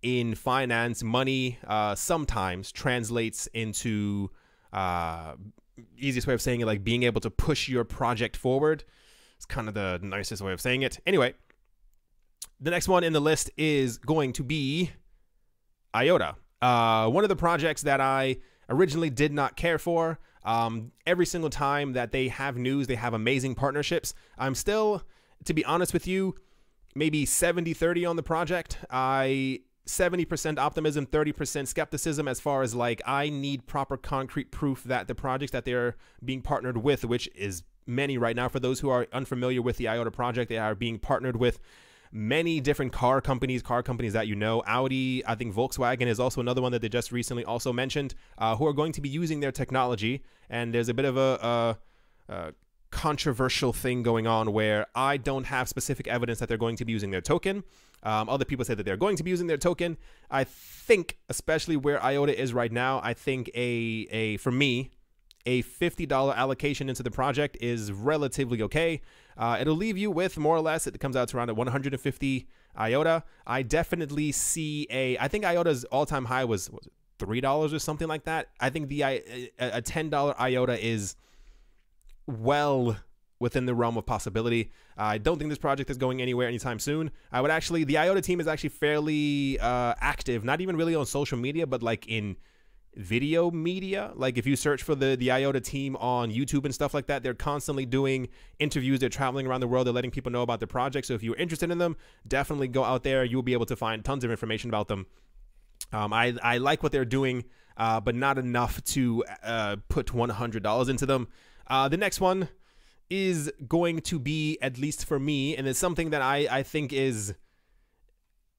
in 0.00 0.34
finance, 0.36 1.02
money 1.02 1.58
uh, 1.66 1.96
sometimes 1.96 2.70
translates 2.70 3.48
into 3.48 4.30
uh, 4.72 5.34
easiest 5.98 6.26
way 6.26 6.34
of 6.34 6.42
saying 6.42 6.60
it, 6.60 6.66
like 6.66 6.84
being 6.84 7.02
able 7.02 7.20
to 7.20 7.30
push 7.30 7.68
your 7.68 7.84
project 7.84 8.36
forward. 8.36 8.84
It's 9.36 9.46
kind 9.46 9.68
of 9.68 9.74
the 9.74 9.98
nicest 10.02 10.42
way 10.42 10.52
of 10.52 10.60
saying 10.60 10.82
it. 10.82 11.00
Anyway, 11.06 11.34
the 12.60 12.70
next 12.70 12.88
one 12.88 13.04
in 13.04 13.12
the 13.12 13.20
list 13.20 13.50
is 13.56 13.98
going 13.98 14.32
to 14.34 14.42
be 14.42 14.90
IOTA. 15.94 16.36
Uh, 16.62 17.08
one 17.08 17.24
of 17.24 17.28
the 17.28 17.36
projects 17.36 17.82
that 17.82 18.00
I 18.00 18.36
originally 18.68 19.10
did 19.10 19.32
not 19.32 19.56
care 19.56 19.78
for. 19.78 20.18
Um, 20.44 20.92
every 21.06 21.26
single 21.26 21.50
time 21.50 21.94
that 21.94 22.12
they 22.12 22.28
have 22.28 22.56
news, 22.56 22.86
they 22.86 22.94
have 22.94 23.14
amazing 23.14 23.54
partnerships. 23.54 24.14
I'm 24.38 24.54
still, 24.54 25.02
to 25.44 25.54
be 25.54 25.64
honest 25.64 25.92
with 25.92 26.06
you, 26.06 26.34
maybe 26.94 27.26
70 27.26 27.74
30 27.74 28.06
on 28.06 28.16
the 28.16 28.22
project. 28.22 28.78
I 28.90 29.60
70% 29.86 30.58
optimism, 30.58 31.06
30% 31.06 31.66
skepticism 31.66 32.26
as 32.26 32.40
far 32.40 32.62
as 32.62 32.74
like 32.74 33.02
I 33.04 33.28
need 33.28 33.66
proper 33.66 33.96
concrete 33.96 34.50
proof 34.50 34.84
that 34.84 35.08
the 35.08 35.14
projects 35.14 35.52
that 35.52 35.64
they're 35.64 35.96
being 36.24 36.40
partnered 36.40 36.78
with, 36.78 37.04
which 37.04 37.28
is 37.34 37.62
many 37.86 38.16
right 38.16 38.34
now 38.34 38.48
for 38.48 38.60
those 38.60 38.80
who 38.80 38.88
are 38.88 39.06
unfamiliar 39.12 39.60
with 39.60 39.76
the 39.76 39.88
IOTA 39.88 40.10
project, 40.10 40.48
they 40.48 40.58
are 40.58 40.74
being 40.74 40.98
partnered 40.98 41.36
with 41.36 41.60
many 42.10 42.60
different 42.60 42.92
car 42.92 43.20
companies, 43.20 43.60
car 43.62 43.82
companies 43.82 44.14
that 44.14 44.26
you 44.26 44.34
know. 44.34 44.62
Audi, 44.66 45.26
I 45.26 45.34
think 45.34 45.54
Volkswagen 45.54 46.06
is 46.06 46.20
also 46.20 46.40
another 46.40 46.62
one 46.62 46.72
that 46.72 46.80
they 46.80 46.88
just 46.88 47.12
recently 47.12 47.44
also 47.44 47.72
mentioned, 47.72 48.14
uh, 48.38 48.56
who 48.56 48.66
are 48.66 48.72
going 48.72 48.92
to 48.92 49.00
be 49.00 49.08
using 49.08 49.40
their 49.40 49.52
technology. 49.52 50.22
And 50.48 50.72
there's 50.72 50.88
a 50.88 50.94
bit 50.94 51.04
of 51.04 51.16
a, 51.16 51.76
a 52.28 52.52
controversial 52.94 53.72
thing 53.72 54.04
going 54.04 54.26
on 54.26 54.52
where 54.52 54.86
I 54.94 55.16
don't 55.16 55.44
have 55.44 55.68
specific 55.68 56.06
evidence 56.06 56.38
that 56.38 56.48
they're 56.48 56.56
going 56.56 56.76
to 56.76 56.84
be 56.84 56.92
using 56.92 57.10
their 57.10 57.20
token. 57.20 57.64
Um, 58.04 58.28
other 58.28 58.44
people 58.44 58.64
say 58.64 58.74
that 58.74 58.84
they're 58.84 58.96
going 58.96 59.16
to 59.16 59.24
be 59.24 59.30
using 59.30 59.48
their 59.48 59.56
token. 59.56 59.96
I 60.30 60.44
think, 60.44 61.18
especially 61.28 61.76
where 61.76 62.02
IOTA 62.02 62.40
is 62.40 62.54
right 62.54 62.70
now, 62.70 63.00
I 63.02 63.12
think 63.12 63.50
a 63.54 64.06
a 64.10 64.36
for 64.36 64.52
me 64.52 64.90
a 65.46 65.62
$50 65.62 66.34
allocation 66.34 66.88
into 66.88 67.02
the 67.02 67.10
project 67.10 67.56
is 67.60 67.92
relatively 67.92 68.62
okay. 68.62 69.02
Uh, 69.36 69.58
it'll 69.60 69.76
leave 69.76 69.98
you 69.98 70.10
with 70.10 70.38
more 70.38 70.56
or 70.56 70.60
less, 70.60 70.86
it 70.86 70.98
comes 71.00 71.16
out 71.16 71.28
to 71.28 71.36
around 71.36 71.54
150 71.54 72.48
IOTA. 72.78 73.24
I 73.46 73.62
definitely 73.62 74.32
see 74.32 74.86
a, 74.88 75.18
I 75.18 75.28
think 75.28 75.44
IOTA's 75.44 75.84
all 75.84 76.06
time 76.06 76.24
high 76.24 76.44
was, 76.44 76.70
was 76.70 76.88
$3 77.18 77.74
or 77.74 77.78
something 77.78 78.08
like 78.08 78.24
that. 78.24 78.48
I 78.58 78.70
think 78.70 78.88
the 78.88 79.02
a, 79.02 79.50
a 79.58 79.82
$10 79.82 80.40
IOTA 80.40 80.82
is 80.82 81.16
well 82.26 82.96
within 83.40 83.66
the 83.66 83.74
realm 83.74 83.96
of 83.96 84.06
possibility. 84.06 84.70
I 84.96 85.18
don't 85.18 85.38
think 85.38 85.50
this 85.50 85.58
project 85.58 85.90
is 85.90 85.98
going 85.98 86.22
anywhere 86.22 86.48
anytime 86.48 86.78
soon. 86.78 87.10
I 87.32 87.40
would 87.40 87.50
actually, 87.50 87.84
the 87.84 87.98
IOTA 87.98 88.22
team 88.22 88.40
is 88.40 88.46
actually 88.46 88.70
fairly 88.70 89.58
uh, 89.58 89.94
active, 90.00 90.44
not 90.44 90.60
even 90.60 90.76
really 90.76 90.94
on 90.94 91.04
social 91.06 91.36
media, 91.36 91.66
but 91.66 91.82
like 91.82 92.06
in 92.08 92.36
video 92.96 93.50
media. 93.50 94.12
Like 94.14 94.38
if 94.38 94.46
you 94.46 94.56
search 94.56 94.82
for 94.82 94.94
the 94.94 95.16
the 95.16 95.32
IOTA 95.32 95.60
team 95.60 95.96
on 95.96 96.30
YouTube 96.30 96.64
and 96.64 96.74
stuff 96.74 96.94
like 96.94 97.06
that, 97.06 97.22
they're 97.22 97.34
constantly 97.34 97.86
doing 97.86 98.28
interviews. 98.58 99.00
They're 99.00 99.08
traveling 99.08 99.46
around 99.46 99.60
the 99.60 99.68
world. 99.68 99.86
They're 99.86 99.94
letting 99.94 100.12
people 100.12 100.30
know 100.30 100.42
about 100.42 100.60
their 100.60 100.68
project. 100.68 101.06
So 101.08 101.14
if 101.14 101.22
you're 101.22 101.36
interested 101.36 101.70
in 101.70 101.78
them, 101.78 101.96
definitely 102.26 102.68
go 102.68 102.84
out 102.84 103.02
there. 103.02 103.24
You'll 103.24 103.42
be 103.42 103.52
able 103.52 103.66
to 103.66 103.76
find 103.76 104.04
tons 104.04 104.24
of 104.24 104.30
information 104.30 104.70
about 104.70 104.88
them. 104.88 105.06
Um, 105.92 106.12
I 106.12 106.34
I 106.42 106.58
like 106.58 106.82
what 106.82 106.92
they're 106.92 107.04
doing, 107.04 107.44
uh, 107.76 108.00
but 108.00 108.14
not 108.14 108.38
enough 108.38 108.82
to 108.84 109.24
uh, 109.42 109.76
put 109.88 110.14
one 110.14 110.30
hundred 110.30 110.62
dollars 110.62 110.88
into 110.88 111.04
them. 111.04 111.28
Uh, 111.66 111.88
the 111.88 111.96
next 111.96 112.20
one 112.20 112.48
is 113.10 113.50
going 113.68 114.00
to 114.00 114.18
be 114.18 114.58
at 114.60 114.78
least 114.78 115.04
for 115.04 115.18
me, 115.18 115.56
and 115.56 115.66
it's 115.66 115.78
something 115.78 116.10
that 116.10 116.22
I 116.22 116.46
I 116.50 116.62
think 116.62 116.92
is 116.92 117.34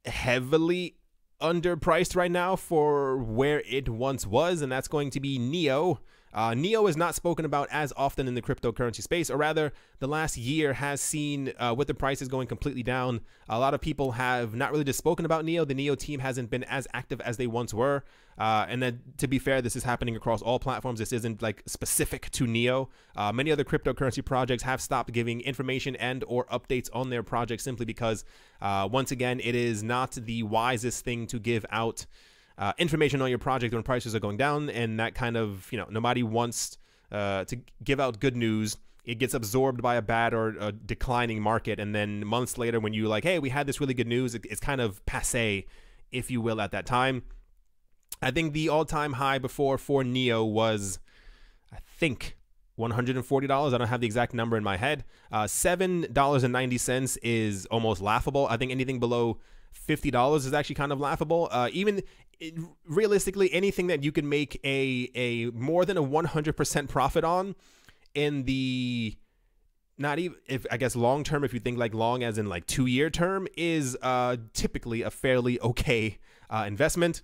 heavily 0.06 0.98
underpriced 1.42 2.16
right 2.16 2.32
now 2.32 2.56
for 2.56 3.18
where 3.18 3.62
it 3.68 3.90
once 3.90 4.26
was, 4.26 4.62
and 4.62 4.72
that's 4.72 4.88
going 4.88 5.10
to 5.12 5.20
be 5.20 5.38
Neo. 5.38 6.00
Uh, 6.34 6.54
Neo 6.54 6.86
is 6.88 6.98
not 6.98 7.16
spoken 7.16 7.46
about 7.46 7.70
as 7.72 7.94
often 7.96 8.28
in 8.28 8.36
the 8.36 8.42
cryptocurrency 8.42 9.02
space, 9.02 9.30
or 9.30 9.38
rather, 9.38 9.72
the 10.00 10.08
last 10.08 10.36
year 10.36 10.74
has 10.74 11.00
seen, 11.00 11.54
uh, 11.58 11.74
with 11.76 11.88
the 11.88 11.94
prices 11.94 12.28
going 12.28 12.46
completely 12.46 12.84
down, 12.84 13.22
a 13.48 13.58
lot 13.58 13.74
of 13.74 13.80
people 13.80 14.12
have 14.12 14.54
not 14.54 14.72
really 14.72 14.84
just 14.84 15.00
spoken 15.00 15.26
about 15.26 15.46
Neo. 15.46 15.64
The 15.64 15.74
Neo 15.74 15.96
team 15.96 16.20
hasn't 16.20 16.50
been 16.50 16.66
as 16.66 16.88
active 16.94 17.22
as 17.22 17.38
they 17.38 17.48
once 17.48 17.74
were. 17.74 18.04
Uh, 18.38 18.66
and 18.68 18.84
then, 18.84 19.02
to 19.18 19.28
be 19.28 19.40
fair, 19.40 19.62
this 19.62 19.76
is 19.76 19.84
happening 19.84 20.16
across 20.16 20.42
all 20.42 20.60
platforms. 20.60 21.00
This 21.00 21.14
isn't 21.14 21.42
like 21.42 21.64
specific 21.66 22.30
to 22.32 22.46
Neo. 22.46 22.90
Uh, 23.16 23.32
many 23.32 23.52
other 23.52 23.64
cryptocurrency 23.64 24.24
projects 24.24 24.64
have 24.64 24.82
stopped 24.82 25.14
giving 25.14 25.42
information 25.42 25.96
and 25.96 26.24
or 26.28 26.46
updates 26.48 26.90
on 26.94 27.10
their 27.10 27.24
projects 27.24 27.64
simply 27.64 27.86
because, 27.86 28.26
uh, 28.62 28.88
once 28.92 29.12
again, 29.12 29.40
it 29.42 29.56
is 29.56 29.84
not 29.84 30.12
the 30.12 30.44
wisest 30.44 31.06
thing 31.06 31.28
to 31.28 31.40
give 31.40 31.66
out 31.72 32.06
uh, 32.58 32.74
information 32.78 33.22
on 33.22 33.30
your 33.30 33.40
project 33.40 33.74
when 33.74 33.84
prices 33.84 34.16
are 34.16 34.20
going 34.20 34.38
down, 34.38 34.70
and 34.70 35.00
that 35.00 35.16
kind 35.16 35.38
of 35.38 35.72
you 35.72 35.78
know 35.78 35.88
nobody 35.90 36.24
wants 36.24 36.78
uh, 37.12 37.46
to 37.46 37.58
give 37.84 38.00
out 38.00 38.20
good 38.20 38.36
news. 38.36 38.78
It 39.04 39.20
gets 39.20 39.36
absorbed 39.36 39.82
by 39.84 39.96
a 39.96 40.02
bad 40.02 40.34
or 40.34 40.56
a 40.60 40.72
declining 40.72 41.42
market, 41.42 41.80
and 41.80 41.94
then 41.94 42.26
months 42.26 42.58
later, 42.58 42.80
when 42.80 42.94
you 42.94 43.08
like, 43.08 43.24
hey, 43.24 43.40
we 43.40 43.50
had 43.50 43.68
this 43.68 43.80
really 43.80 43.94
good 43.94 44.08
news, 44.08 44.34
it's 44.34 44.60
kind 44.60 44.82
of 44.82 45.06
passe, 45.06 45.68
if 46.12 46.32
you 46.32 46.42
will, 46.42 46.60
at 46.60 46.72
that 46.72 46.88
time. 46.88 47.22
I 48.22 48.32
think 48.32 48.54
the 48.54 48.70
all-time 48.70 49.14
high 49.14 49.38
before 49.38 49.78
for 49.78 50.04
Neo 50.04 50.44
was, 50.44 51.00
I 51.72 51.78
think, 52.00 52.38
$140. 52.80 53.74
I 53.74 53.78
don't 53.78 53.88
have 53.88 54.02
the 54.02 54.08
exact 54.08 54.34
number 54.34 54.58
in 54.58 54.64
my 54.64 54.78
head. 54.78 55.04
Uh, 55.32 55.44
$7.90 55.44 57.18
is 57.24 57.66
almost 57.68 58.02
laughable. 58.02 58.48
I 58.50 58.58
think 58.58 58.72
anything 58.72 59.00
below 59.00 59.40
$50 59.88 60.38
is 60.38 60.54
actually 60.54 60.76
kind 60.76 60.92
of 60.92 61.00
laughable. 61.00 61.48
Uh, 61.52 61.70
even 61.72 62.02
it, 62.40 62.56
realistically, 62.88 63.52
anything 63.54 63.88
that 63.88 64.04
you 64.04 64.12
can 64.12 64.28
make 64.28 64.60
a, 64.64 65.10
a 65.16 65.46
more 65.52 65.86
than 65.86 65.98
a 65.98 66.04
100% 66.04 66.90
profit 66.90 67.24
on 67.24 67.56
in 68.14 68.44
the 68.44 69.18
not 69.98 70.20
even 70.20 70.38
if 70.48 70.66
I 70.70 70.78
guess 70.78 70.96
long 70.96 71.24
term, 71.24 71.44
if 71.44 71.54
you 71.54 71.60
think 71.60 71.78
like 71.78 71.94
long 71.94 72.24
as 72.24 72.38
in 72.38 72.48
like 72.48 72.68
two 72.68 72.86
year 72.86 73.10
term, 73.10 73.48
is 73.56 73.98
uh, 74.02 74.38
typically 74.54 75.02
a 75.02 75.10
fairly 75.10 75.60
okay 75.62 76.18
uh, 76.50 76.66
investment. 76.68 77.22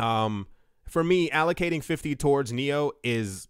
Um, 0.00 0.46
for 0.86 1.04
me, 1.04 1.30
allocating 1.30 1.84
50 1.84 2.16
towards 2.16 2.52
Neo 2.52 2.92
is 3.04 3.48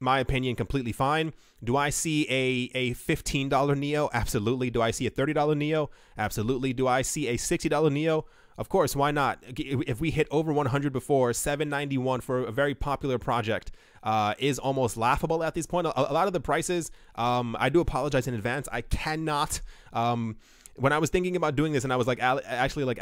my 0.00 0.20
opinion, 0.20 0.54
completely 0.54 0.92
fine. 0.92 1.32
Do 1.62 1.76
I 1.76 1.90
see 1.90 2.24
a, 2.28 2.70
a 2.76 2.94
$15 2.94 3.78
Neo? 3.78 4.08
Absolutely. 4.12 4.70
Do 4.70 4.82
I 4.82 4.90
see 4.90 5.06
a 5.06 5.10
$30 5.10 5.56
Neo? 5.56 5.90
Absolutely. 6.16 6.72
Do 6.72 6.86
I 6.86 7.02
see 7.02 7.28
a 7.28 7.36
$60 7.36 7.92
Neo? 7.92 8.26
Of 8.56 8.68
course, 8.68 8.96
why 8.96 9.12
not? 9.12 9.42
If 9.46 10.00
we 10.00 10.10
hit 10.10 10.26
over 10.32 10.52
100 10.52 10.92
before, 10.92 11.32
791 11.32 12.20
for 12.20 12.40
a 12.40 12.52
very 12.52 12.74
popular 12.74 13.16
project 13.16 13.70
uh, 14.02 14.34
is 14.38 14.58
almost 14.58 14.96
laughable 14.96 15.44
at 15.44 15.54
this 15.54 15.66
point. 15.66 15.86
A, 15.86 16.10
a 16.10 16.12
lot 16.12 16.26
of 16.26 16.32
the 16.32 16.40
prices, 16.40 16.90
um, 17.14 17.56
I 17.58 17.68
do 17.68 17.80
apologize 17.80 18.26
in 18.26 18.34
advance. 18.34 18.68
I 18.72 18.80
cannot. 18.82 19.60
Um, 19.92 20.36
when 20.74 20.92
I 20.92 20.98
was 20.98 21.10
thinking 21.10 21.36
about 21.36 21.54
doing 21.54 21.72
this, 21.72 21.84
and 21.84 21.92
I 21.92 21.96
was 21.96 22.08
like, 22.08 22.20
actually 22.20 22.84
like 22.84 22.98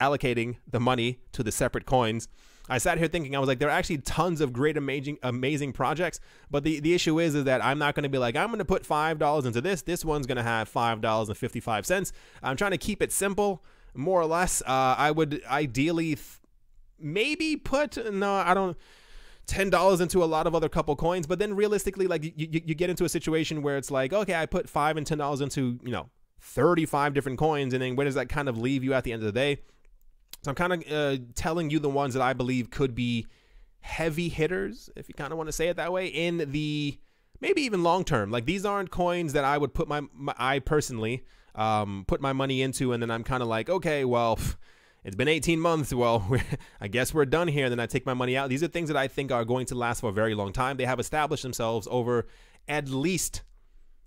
allocating 0.00 0.56
the 0.70 0.80
money 0.80 1.20
to 1.32 1.42
the 1.42 1.52
separate 1.52 1.86
coins. 1.86 2.28
I 2.68 2.78
sat 2.78 2.98
here 2.98 3.06
thinking, 3.06 3.36
I 3.36 3.38
was 3.38 3.46
like, 3.46 3.60
there 3.60 3.68
are 3.68 3.78
actually 3.78 3.98
tons 3.98 4.40
of 4.40 4.52
great, 4.52 4.76
amazing, 4.76 5.18
amazing 5.22 5.72
projects. 5.72 6.18
But 6.50 6.64
the, 6.64 6.80
the 6.80 6.94
issue 6.94 7.20
is, 7.20 7.34
is 7.34 7.44
that 7.44 7.64
I'm 7.64 7.78
not 7.78 7.94
going 7.94 8.02
to 8.02 8.08
be 8.08 8.18
like, 8.18 8.34
I'm 8.34 8.48
going 8.48 8.58
to 8.58 8.64
put 8.64 8.82
$5 8.82 9.46
into 9.46 9.60
this. 9.60 9.82
This 9.82 10.04
one's 10.04 10.26
going 10.26 10.36
to 10.36 10.42
have 10.42 10.72
$5.55. 10.72 12.12
I'm 12.42 12.56
trying 12.56 12.72
to 12.72 12.78
keep 12.78 13.02
it 13.02 13.12
simple, 13.12 13.64
more 13.94 14.20
or 14.20 14.26
less. 14.26 14.62
Uh, 14.62 14.96
I 14.98 15.12
would 15.12 15.42
ideally 15.48 16.18
maybe 16.98 17.56
put, 17.56 18.12
no, 18.12 18.34
I 18.34 18.52
don't 18.52 18.76
ten 19.46 19.70
dollars 19.70 20.00
into 20.00 20.22
a 20.22 20.26
lot 20.26 20.46
of 20.46 20.54
other 20.54 20.68
couple 20.68 20.94
coins, 20.96 21.26
but 21.26 21.38
then 21.38 21.54
realistically, 21.54 22.06
like 22.06 22.24
you, 22.24 22.32
you, 22.34 22.62
you, 22.66 22.74
get 22.74 22.90
into 22.90 23.04
a 23.04 23.08
situation 23.08 23.62
where 23.62 23.76
it's 23.76 23.90
like, 23.90 24.12
okay, 24.12 24.34
I 24.34 24.46
put 24.46 24.68
five 24.68 24.96
and 24.96 25.06
ten 25.06 25.18
dollars 25.18 25.40
into 25.40 25.78
you 25.82 25.92
know 25.92 26.10
thirty 26.40 26.84
five 26.84 27.14
different 27.14 27.38
coins, 27.38 27.72
and 27.72 27.82
then 27.82 27.96
where 27.96 28.04
does 28.04 28.16
that 28.16 28.28
kind 28.28 28.48
of 28.48 28.58
leave 28.58 28.84
you 28.84 28.92
at 28.92 29.04
the 29.04 29.12
end 29.12 29.22
of 29.22 29.26
the 29.26 29.32
day? 29.32 29.62
So 30.46 30.50
I'm 30.50 30.54
kind 30.54 30.74
of 30.74 30.92
uh, 30.92 31.24
telling 31.34 31.70
you 31.70 31.80
the 31.80 31.88
ones 31.88 32.14
that 32.14 32.22
I 32.22 32.32
believe 32.32 32.70
could 32.70 32.94
be 32.94 33.26
heavy 33.80 34.28
hitters, 34.28 34.88
if 34.94 35.08
you 35.08 35.14
kind 35.16 35.32
of 35.32 35.38
want 35.38 35.48
to 35.48 35.52
say 35.52 35.66
it 35.66 35.76
that 35.76 35.92
way, 35.92 36.06
in 36.06 36.52
the 36.52 36.96
maybe 37.40 37.62
even 37.62 37.82
long 37.82 38.04
term. 38.04 38.30
Like 38.30 38.44
these 38.44 38.64
aren't 38.64 38.92
coins 38.92 39.32
that 39.32 39.42
I 39.42 39.58
would 39.58 39.74
put 39.74 39.88
my, 39.88 40.02
my 40.14 40.34
I 40.38 40.60
personally 40.60 41.24
um, 41.56 42.04
put 42.06 42.20
my 42.20 42.32
money 42.32 42.62
into, 42.62 42.92
and 42.92 43.02
then 43.02 43.10
I'm 43.10 43.24
kind 43.24 43.42
of 43.42 43.48
like, 43.48 43.68
okay, 43.68 44.04
well. 44.04 44.38
It's 45.04 45.14
been 45.14 45.28
18 45.28 45.60
months. 45.60 45.94
Well, 45.94 46.28
I 46.80 46.88
guess 46.88 47.14
we're 47.14 47.26
done 47.26 47.46
here. 47.46 47.66
And 47.66 47.70
then 47.70 47.78
I 47.78 47.86
take 47.86 48.04
my 48.04 48.14
money 48.14 48.36
out. 48.36 48.48
These 48.48 48.64
are 48.64 48.66
things 48.66 48.88
that 48.88 48.96
I 48.96 49.06
think 49.06 49.30
are 49.30 49.44
going 49.44 49.66
to 49.66 49.76
last 49.76 50.00
for 50.00 50.10
a 50.10 50.12
very 50.12 50.34
long 50.34 50.52
time. 50.52 50.78
They 50.78 50.84
have 50.84 50.98
established 50.98 51.44
themselves 51.44 51.86
over 51.88 52.26
at 52.66 52.88
least 52.88 53.44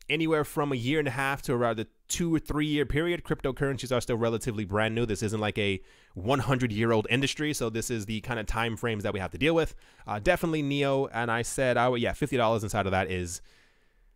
anywhere 0.09 0.43
from 0.43 0.73
a 0.73 0.75
year 0.75 0.99
and 0.99 1.07
a 1.07 1.11
half 1.11 1.41
to 1.43 1.53
around 1.53 1.79
a 1.79 1.87
two 2.09 2.35
or 2.35 2.39
three 2.39 2.65
year 2.65 2.85
period. 2.85 3.23
Cryptocurrencies 3.23 3.95
are 3.95 4.01
still 4.01 4.17
relatively 4.17 4.65
brand 4.65 4.93
new. 4.93 5.05
This 5.05 5.23
isn't 5.23 5.39
like 5.39 5.57
a 5.57 5.81
100 6.15 6.71
year 6.71 6.91
old 6.91 7.07
industry, 7.09 7.53
so 7.53 7.69
this 7.69 7.89
is 7.89 8.05
the 8.05 8.21
kind 8.21 8.39
of 8.39 8.45
time 8.45 8.75
frames 8.75 9.03
that 9.03 9.13
we 9.13 9.19
have 9.19 9.31
to 9.31 9.37
deal 9.37 9.55
with. 9.55 9.75
Uh, 10.07 10.19
definitely 10.19 10.61
Neo, 10.61 11.07
and 11.07 11.31
I 11.31 11.41
said, 11.41 11.77
I 11.77 11.87
would, 11.89 12.01
yeah, 12.01 12.13
fifty 12.13 12.37
dollars 12.37 12.63
inside 12.63 12.85
of 12.85 12.91
that 12.91 13.09
is 13.09 13.41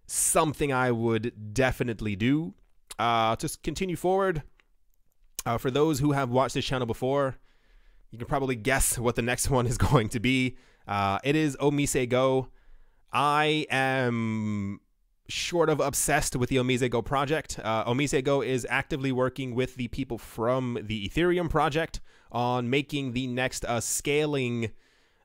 something 0.08 0.72
I 0.74 0.92
would 0.92 1.54
definitely 1.54 2.16
do. 2.16 2.54
Uh, 3.00 3.36
just 3.36 3.64
continue 3.64 3.96
forward. 3.96 4.44
Uh, 5.46 5.58
for 5.58 5.72
those 5.72 6.00
who 6.00 6.14
have 6.14 6.30
watched 6.30 6.54
this 6.54 6.66
channel 6.66 6.88
before, 6.88 7.38
you 8.12 8.18
can 8.18 8.28
probably 8.28 8.56
guess 8.56 8.98
what 9.00 9.16
the 9.16 9.22
next 9.22 9.50
one 9.50 9.68
is 9.68 9.78
going 9.90 10.10
to 10.10 10.20
be. 10.20 10.58
Uh, 10.88 11.20
it 11.24 11.36
is 11.36 11.56
OmiseGo. 11.58 12.48
I 13.12 13.68
am 13.70 14.80
short 15.28 15.70
of 15.70 15.80
obsessed 15.80 16.36
with 16.36 16.50
the 16.50 16.58
OmiseGo 16.58 17.04
project. 17.04 17.60
Uh, 17.64 17.86
OmiseGo 17.86 18.46
is 18.46 18.68
actively 18.70 19.12
working 19.12 19.56
with 19.56 19.76
the 19.76 19.88
people 19.88 20.18
from 20.18 20.78
the 20.82 21.08
Ethereum 21.08 21.50
project 21.50 22.02
on 22.32 22.70
making 22.70 23.14
the 23.14 23.28
next 23.28 23.64
uh, 23.66 23.80
scaling 23.80 24.72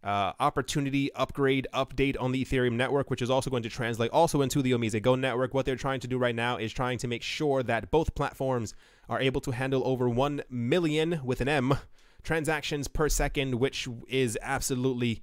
uh, 0.04 0.32
opportunity 0.38 1.12
upgrade 1.14 1.66
update 1.74 2.16
on 2.20 2.32
the 2.32 2.44
Ethereum 2.44 2.74
network, 2.74 3.10
which 3.10 3.22
is 3.22 3.30
also 3.30 3.50
going 3.50 3.64
to 3.64 3.68
translate 3.68 4.10
also 4.12 4.42
into 4.42 4.62
the 4.62 4.72
OmiseGo 4.72 5.18
network. 5.18 5.54
What 5.54 5.66
they're 5.66 5.76
trying 5.76 6.00
to 6.00 6.08
do 6.08 6.18
right 6.18 6.34
now 6.34 6.56
is 6.56 6.72
trying 6.72 6.98
to 6.98 7.08
make 7.08 7.22
sure 7.22 7.62
that 7.64 7.90
both 7.90 8.14
platforms 8.14 8.74
are 9.08 9.20
able 9.20 9.40
to 9.40 9.50
handle 9.50 9.82
over 9.84 10.08
1 10.08 10.42
million 10.48 11.20
with 11.24 11.40
an 11.40 11.48
M 11.48 11.78
transactions 12.22 12.86
per 12.88 13.08
second, 13.08 13.56
which 13.56 13.88
is 14.06 14.38
absolutely 14.42 15.22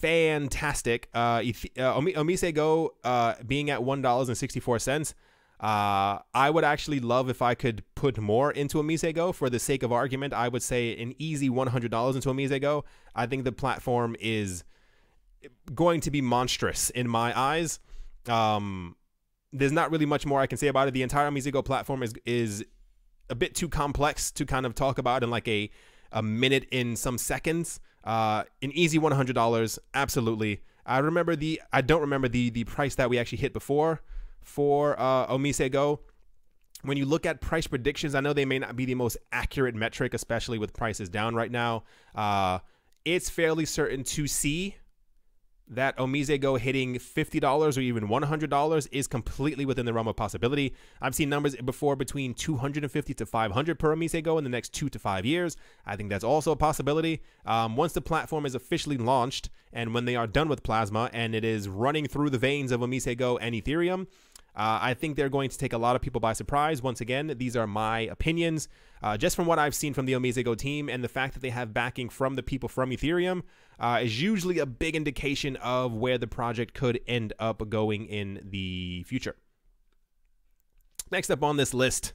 fantastic. 0.00 1.08
Uh, 1.14 1.42
uh 1.78 2.00
OmiseGo 2.00 2.90
uh, 3.04 3.34
being 3.46 3.70
at 3.70 3.82
one 3.82 4.02
dollars 4.02 4.28
and 4.28 4.36
sixty 4.36 4.60
four 4.60 4.78
cents. 4.78 5.14
Uh, 5.60 6.20
I 6.34 6.50
would 6.50 6.62
actually 6.62 7.00
love 7.00 7.28
if 7.28 7.42
I 7.42 7.54
could 7.54 7.82
put 7.96 8.16
more 8.16 8.52
into 8.52 8.78
OmiseGo 8.78 9.34
for 9.34 9.50
the 9.50 9.58
sake 9.58 9.82
of 9.82 9.90
argument. 9.90 10.32
I 10.32 10.46
would 10.48 10.62
say 10.62 10.96
an 10.96 11.14
easy 11.18 11.50
one 11.50 11.66
hundred 11.66 11.90
dollars 11.90 12.14
into 12.14 12.28
OmiseGo. 12.28 12.84
I 13.14 13.26
think 13.26 13.44
the 13.44 13.52
platform 13.52 14.14
is 14.20 14.62
going 15.74 16.00
to 16.02 16.10
be 16.10 16.20
monstrous 16.20 16.90
in 16.90 17.08
my 17.08 17.38
eyes. 17.38 17.80
Um, 18.28 18.96
there's 19.52 19.72
not 19.72 19.90
really 19.90 20.06
much 20.06 20.26
more 20.26 20.40
I 20.40 20.46
can 20.46 20.58
say 20.58 20.68
about 20.68 20.88
it. 20.88 20.94
The 20.94 21.02
entire 21.02 21.28
OmiseGo 21.30 21.64
platform 21.64 22.02
is 22.02 22.14
is 22.24 22.64
a 23.30 23.34
bit 23.34 23.54
too 23.54 23.68
complex 23.68 24.30
to 24.32 24.46
kind 24.46 24.64
of 24.64 24.74
talk 24.74 24.98
about 24.98 25.22
in 25.22 25.30
like 25.30 25.48
a 25.48 25.70
a 26.12 26.22
minute 26.22 26.66
in 26.70 26.96
some 26.96 27.18
seconds. 27.18 27.80
Uh, 28.04 28.44
an 28.62 28.72
easy 28.72 28.98
one 28.98 29.12
hundred 29.12 29.34
dollars, 29.34 29.78
absolutely. 29.94 30.62
I 30.86 30.98
remember 30.98 31.36
the 31.36 31.60
I 31.72 31.82
don't 31.82 32.00
remember 32.00 32.28
the 32.28 32.50
the 32.50 32.64
price 32.64 32.94
that 32.94 33.10
we 33.10 33.18
actually 33.18 33.38
hit 33.38 33.52
before 33.52 34.00
for 34.40 34.98
uh, 34.98 35.26
OmiseGo. 35.26 35.98
When 36.82 36.96
you 36.96 37.04
look 37.06 37.26
at 37.26 37.40
price 37.40 37.66
predictions, 37.66 38.14
I 38.14 38.20
know 38.20 38.32
they 38.32 38.44
may 38.44 38.58
not 38.58 38.76
be 38.76 38.84
the 38.84 38.94
most 38.94 39.16
accurate 39.32 39.74
metric, 39.74 40.14
especially 40.14 40.58
with 40.58 40.72
prices 40.72 41.08
down 41.08 41.34
right 41.34 41.50
now. 41.50 41.82
Uh, 42.14 42.60
it's 43.04 43.28
fairly 43.28 43.64
certain 43.64 44.04
to 44.04 44.26
see 44.26 44.76
that 45.70 45.96
OmiseGo 45.98 46.58
hitting 46.58 46.96
$50 46.96 47.76
or 47.76 47.80
even 47.80 48.08
$100 48.08 48.88
is 48.90 49.06
completely 49.06 49.66
within 49.66 49.86
the 49.86 49.92
realm 49.92 50.08
of 50.08 50.16
possibility. 50.16 50.74
I've 51.00 51.14
seen 51.14 51.28
numbers 51.28 51.56
before 51.56 51.96
between 51.96 52.34
250 52.34 53.14
to 53.14 53.26
500 53.26 53.78
per 53.78 53.94
OmiseGo 53.94 54.38
in 54.38 54.44
the 54.44 54.50
next 54.50 54.72
two 54.72 54.88
to 54.88 54.98
five 54.98 55.26
years. 55.26 55.56
I 55.86 55.96
think 55.96 56.10
that's 56.10 56.24
also 56.24 56.52
a 56.52 56.56
possibility. 56.56 57.22
Um, 57.44 57.76
once 57.76 57.92
the 57.92 58.00
platform 58.00 58.46
is 58.46 58.54
officially 58.54 58.96
launched 58.96 59.50
and 59.72 59.92
when 59.92 60.06
they 60.06 60.16
are 60.16 60.26
done 60.26 60.48
with 60.48 60.62
Plasma 60.62 61.10
and 61.12 61.34
it 61.34 61.44
is 61.44 61.68
running 61.68 62.06
through 62.06 62.30
the 62.30 62.38
veins 62.38 62.72
of 62.72 62.80
OmiseGo 62.80 63.38
and 63.40 63.54
Ethereum, 63.54 64.06
uh, 64.58 64.80
I 64.82 64.94
think 64.94 65.16
they're 65.16 65.28
going 65.28 65.50
to 65.50 65.56
take 65.56 65.72
a 65.72 65.78
lot 65.78 65.94
of 65.94 66.02
people 66.02 66.20
by 66.20 66.32
surprise. 66.32 66.82
Once 66.82 67.00
again, 67.00 67.32
these 67.36 67.56
are 67.56 67.68
my 67.68 68.00
opinions. 68.00 68.68
Uh, 69.00 69.16
just 69.16 69.36
from 69.36 69.46
what 69.46 69.56
I've 69.56 69.74
seen 69.74 69.94
from 69.94 70.04
the 70.04 70.14
OmiseGo 70.14 70.56
team 70.58 70.88
and 70.88 71.04
the 71.04 71.08
fact 71.08 71.34
that 71.34 71.40
they 71.40 71.50
have 71.50 71.72
backing 71.72 72.08
from 72.08 72.34
the 72.34 72.42
people 72.42 72.68
from 72.68 72.90
Ethereum 72.90 73.42
uh, 73.78 74.00
is 74.02 74.20
usually 74.20 74.58
a 74.58 74.66
big 74.66 74.96
indication 74.96 75.54
of 75.56 75.94
where 75.94 76.18
the 76.18 76.26
project 76.26 76.74
could 76.74 76.98
end 77.06 77.32
up 77.38 77.68
going 77.68 78.06
in 78.06 78.40
the 78.50 79.04
future. 79.04 79.36
Next 81.12 81.30
up 81.30 81.44
on 81.44 81.56
this 81.56 81.72
list, 81.72 82.12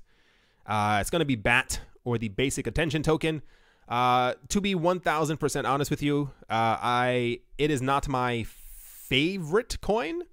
uh, 0.66 0.98
it's 1.00 1.10
going 1.10 1.22
to 1.22 1.26
be 1.26 1.38
BAT 1.38 1.80
or 2.04 2.18
the 2.18 2.28
Basic 2.28 2.68
Attention 2.68 3.04
Token. 3.04 3.42
Uh, 3.88 4.34
to 4.50 4.60
be 4.60 4.76
1000% 4.76 5.66
honest 5.66 5.90
with 5.90 6.04
you, 6.04 6.32
uh, 6.50 6.78
I 6.82 7.40
it 7.58 7.72
is 7.72 7.82
not 7.82 8.10
my 8.10 8.44
favorite 8.44 9.80
coin 9.80 10.24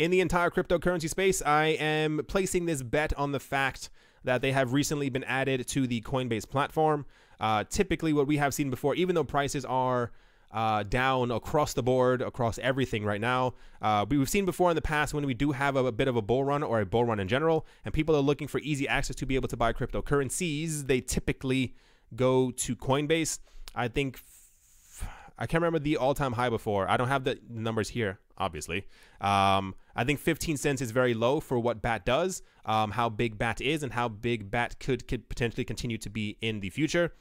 in 0.00 0.10
the 0.10 0.20
entire 0.20 0.48
cryptocurrency 0.48 1.10
space. 1.10 1.42
I 1.42 1.66
am 1.78 2.22
placing 2.26 2.64
this 2.64 2.82
bet 2.82 3.12
on 3.18 3.32
the 3.32 3.38
fact 3.38 3.90
that 4.24 4.40
they 4.40 4.50
have 4.52 4.72
recently 4.72 5.10
been 5.10 5.24
added 5.24 5.68
to 5.68 5.86
the 5.86 6.00
Coinbase 6.00 6.48
platform. 6.48 7.04
Uh, 7.38 7.64
typically, 7.68 8.14
what 8.14 8.26
we 8.26 8.38
have 8.38 8.54
seen 8.54 8.70
before, 8.70 8.94
even 8.94 9.14
though 9.14 9.24
prices 9.24 9.66
are 9.66 10.10
uh, 10.52 10.84
down 10.84 11.30
across 11.30 11.74
the 11.74 11.82
board, 11.82 12.22
across 12.22 12.58
everything 12.58 13.04
right 13.04 13.20
now. 13.20 13.54
Uh, 13.82 14.06
we've 14.08 14.28
seen 14.28 14.46
before 14.46 14.70
in 14.70 14.74
the 14.74 14.82
past 14.82 15.12
when 15.12 15.26
we 15.26 15.34
do 15.34 15.52
have 15.52 15.76
a, 15.76 15.84
a, 15.84 15.92
bit 15.92 16.08
of 16.08 16.16
a 16.16 16.22
bull 16.22 16.44
run 16.44 16.62
or 16.62 16.80
a 16.80 16.86
bull 16.86 17.04
run 17.04 17.20
in 17.20 17.28
general, 17.28 17.66
and 17.84 17.92
people 17.92 18.16
are 18.16 18.22
looking 18.22 18.48
for 18.48 18.58
easy 18.60 18.88
access 18.88 19.14
to 19.14 19.26
be 19.26 19.34
able 19.34 19.48
to 19.48 19.56
buy 19.56 19.72
cryptocurrencies, 19.72 20.86
they 20.86 21.00
typically 21.00 21.74
go 22.16 22.50
to 22.52 22.74
Coinbase. 22.74 23.38
I 23.74 23.86
think 23.86 24.18
I 25.40 25.46
can't 25.46 25.62
remember 25.62 25.78
the 25.78 25.96
all-time 25.96 26.34
high 26.34 26.50
before. 26.50 26.88
I 26.88 26.98
don't 26.98 27.08
have 27.08 27.24
the 27.24 27.38
numbers 27.48 27.88
here, 27.88 28.20
obviously. 28.36 28.86
Um, 29.22 29.74
I 29.96 30.04
think 30.04 30.20
15 30.20 30.58
cents 30.58 30.82
is 30.82 30.90
very 30.90 31.14
low 31.14 31.40
for 31.40 31.58
what 31.58 31.80
BAT 31.80 32.04
does, 32.04 32.42
um, 32.66 32.90
how 32.90 33.08
big 33.08 33.38
BAT 33.38 33.62
is, 33.62 33.82
and 33.82 33.94
how 33.94 34.08
big 34.08 34.50
BAT 34.50 34.78
could 34.78 35.08
could 35.08 35.30
potentially 35.30 35.64
continue 35.64 35.96
to 35.96 36.10
be 36.10 36.36
in 36.42 36.60
the 36.60 36.68
future. 36.68 37.14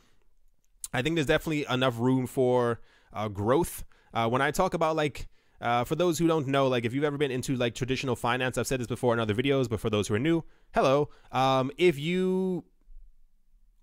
I 0.93 1.01
think 1.01 1.15
there's 1.15 1.27
definitely 1.27 1.65
enough 1.69 1.97
room 1.97 2.27
for 2.27 2.81
uh, 3.13 3.29
growth. 3.29 3.85
Uh, 4.13 4.27
when 4.27 4.41
I 4.41 4.51
talk 4.51 4.73
about 4.73 4.97
like, 4.97 5.29
uh, 5.61 5.85
for 5.85 5.95
those 5.95 6.19
who 6.19 6.27
don't 6.27 6.47
know, 6.47 6.67
like 6.67 6.83
if 6.83 6.93
you've 6.93 7.03
ever 7.05 7.17
been 7.17 7.31
into 7.31 7.55
like 7.55 7.73
traditional 7.73 8.17
finance, 8.17 8.57
I've 8.57 8.67
said 8.67 8.81
this 8.81 8.87
before 8.87 9.13
in 9.13 9.19
other 9.19 9.35
videos, 9.35 9.69
but 9.69 9.79
for 9.79 9.89
those 9.89 10.09
who 10.09 10.15
are 10.15 10.19
new, 10.19 10.43
hello. 10.73 11.09
Um, 11.31 11.71
if 11.77 11.97
you 11.97 12.65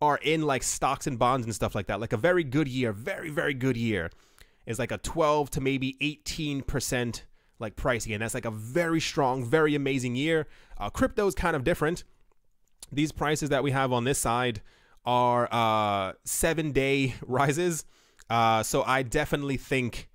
are 0.00 0.18
in 0.22 0.42
like 0.42 0.62
stocks 0.62 1.06
and 1.06 1.18
bonds 1.18 1.46
and 1.46 1.54
stuff 1.54 1.74
like 1.74 1.86
that, 1.86 2.00
like 2.00 2.12
a 2.12 2.18
very 2.18 2.44
good 2.44 2.68
year, 2.68 2.92
very, 2.92 3.30
very 3.30 3.54
good 3.54 3.76
year 3.76 4.10
is 4.66 4.78
like 4.78 4.90
a 4.90 4.98
12 4.98 5.50
to 5.50 5.60
maybe 5.60 5.96
18% 6.00 7.22
like 7.58 7.76
pricing. 7.76 8.12
And 8.12 8.22
that's 8.22 8.34
like 8.34 8.44
a 8.44 8.50
very 8.50 9.00
strong, 9.00 9.44
very 9.44 9.74
amazing 9.74 10.16
year. 10.16 10.46
Uh, 10.78 10.90
crypto 10.90 11.26
is 11.26 11.34
kind 11.34 11.56
of 11.56 11.64
different. 11.64 12.04
These 12.92 13.12
prices 13.12 13.48
that 13.48 13.62
we 13.62 13.70
have 13.70 13.92
on 13.92 14.04
this 14.04 14.18
side 14.18 14.60
are 15.04 15.48
uh, 15.50 16.12
seven 16.24 16.72
day 16.72 17.14
rises. 17.26 17.84
Uh, 18.28 18.62
so 18.62 18.82
I 18.82 19.02
definitely 19.02 19.56
think 19.56 20.08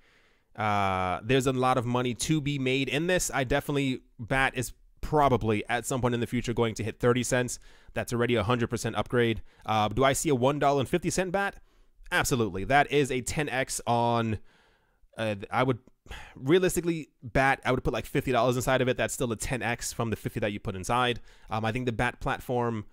uh, 0.55 1.21
there's 1.23 1.47
a 1.47 1.53
lot 1.53 1.77
of 1.77 1.85
money 1.85 2.13
to 2.13 2.41
be 2.41 2.59
made 2.59 2.89
in 2.89 3.07
this. 3.07 3.31
I 3.33 3.45
definitely 3.45 4.01
BAT 4.19 4.57
is 4.57 4.73
probably 5.11 5.61
at 5.67 5.85
some 5.85 5.99
point 5.99 6.13
in 6.13 6.21
the 6.21 6.25
future 6.25 6.53
going 6.53 6.73
to 6.73 6.85
hit 6.85 6.97
30 6.97 7.21
cents. 7.23 7.59
That's 7.93 8.13
already 8.13 8.35
a 8.35 8.45
100% 8.45 8.93
upgrade. 8.95 9.41
Uh, 9.65 9.89
do 9.89 10.05
I 10.05 10.13
see 10.13 10.29
a 10.29 10.33
$1.50 10.33 11.31
BAT? 11.33 11.55
Absolutely. 12.13 12.63
That 12.63 12.89
is 12.89 13.11
a 13.11 13.21
10x 13.21 13.81
on. 13.85 14.39
Uh, 15.17 15.35
I 15.51 15.63
would 15.63 15.79
realistically 16.37 17.09
bat. 17.21 17.59
I 17.65 17.71
would 17.73 17.83
put 17.83 17.91
like 17.91 18.05
fifty 18.05 18.31
dollars 18.31 18.55
inside 18.55 18.81
of 18.81 18.87
it. 18.87 18.95
That's 18.95 19.13
still 19.13 19.31
a 19.33 19.35
10x 19.35 19.93
from 19.93 20.11
the 20.11 20.15
50 20.15 20.39
that 20.39 20.53
you 20.53 20.59
put 20.61 20.75
inside. 20.75 21.19
Um, 21.49 21.65
I 21.65 21.73
think 21.73 21.85
the 21.85 21.91
bat 21.91 22.21
platform. 22.21 22.85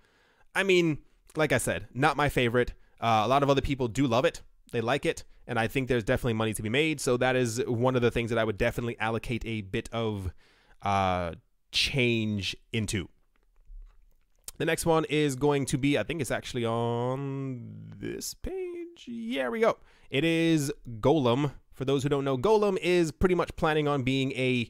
I 0.53 0.63
mean, 0.63 0.97
like 1.37 1.53
I 1.53 1.57
said, 1.57 1.87
not 1.93 2.17
my 2.17 2.27
favorite. 2.27 2.73
Uh, 2.99 3.23
a 3.23 3.27
lot 3.29 3.43
of 3.43 3.49
other 3.49 3.61
people 3.61 3.87
do 3.87 4.05
love 4.05 4.25
it. 4.25 4.41
They 4.73 4.81
like 4.81 5.05
it, 5.05 5.23
and 5.47 5.57
I 5.57 5.67
think 5.67 5.87
there's 5.87 6.03
definitely 6.03 6.33
money 6.33 6.53
to 6.53 6.61
be 6.61 6.69
made. 6.69 6.99
So 6.99 7.15
that 7.17 7.37
is 7.37 7.63
one 7.65 7.95
of 7.95 8.01
the 8.01 8.11
things 8.11 8.29
that 8.29 8.37
I 8.37 8.43
would 8.43 8.57
definitely 8.57 8.99
allocate 8.99 9.45
a 9.45 9.61
bit 9.61 9.89
of 9.93 10.31
uh, 10.81 11.33
change 11.71 12.55
into. 12.73 13.09
The 14.57 14.65
next 14.65 14.85
one 14.85 15.05
is 15.05 15.35
going 15.35 15.65
to 15.67 15.77
be, 15.77 15.97
I 15.97 16.03
think 16.03 16.19
it's 16.19 16.31
actually 16.31 16.65
on 16.65 17.93
this 17.97 18.33
page. 18.33 19.05
Yeah, 19.07 19.49
we 19.49 19.61
go. 19.61 19.77
It 20.09 20.23
is 20.23 20.71
Golem. 20.99 21.53
For 21.73 21.85
those 21.85 22.03
who 22.03 22.09
don't 22.09 22.25
know, 22.25 22.37
Golem 22.37 22.77
is 22.81 23.11
pretty 23.11 23.35
much 23.35 23.55
planning 23.55 23.87
on 23.87 24.03
being 24.03 24.33
a 24.33 24.69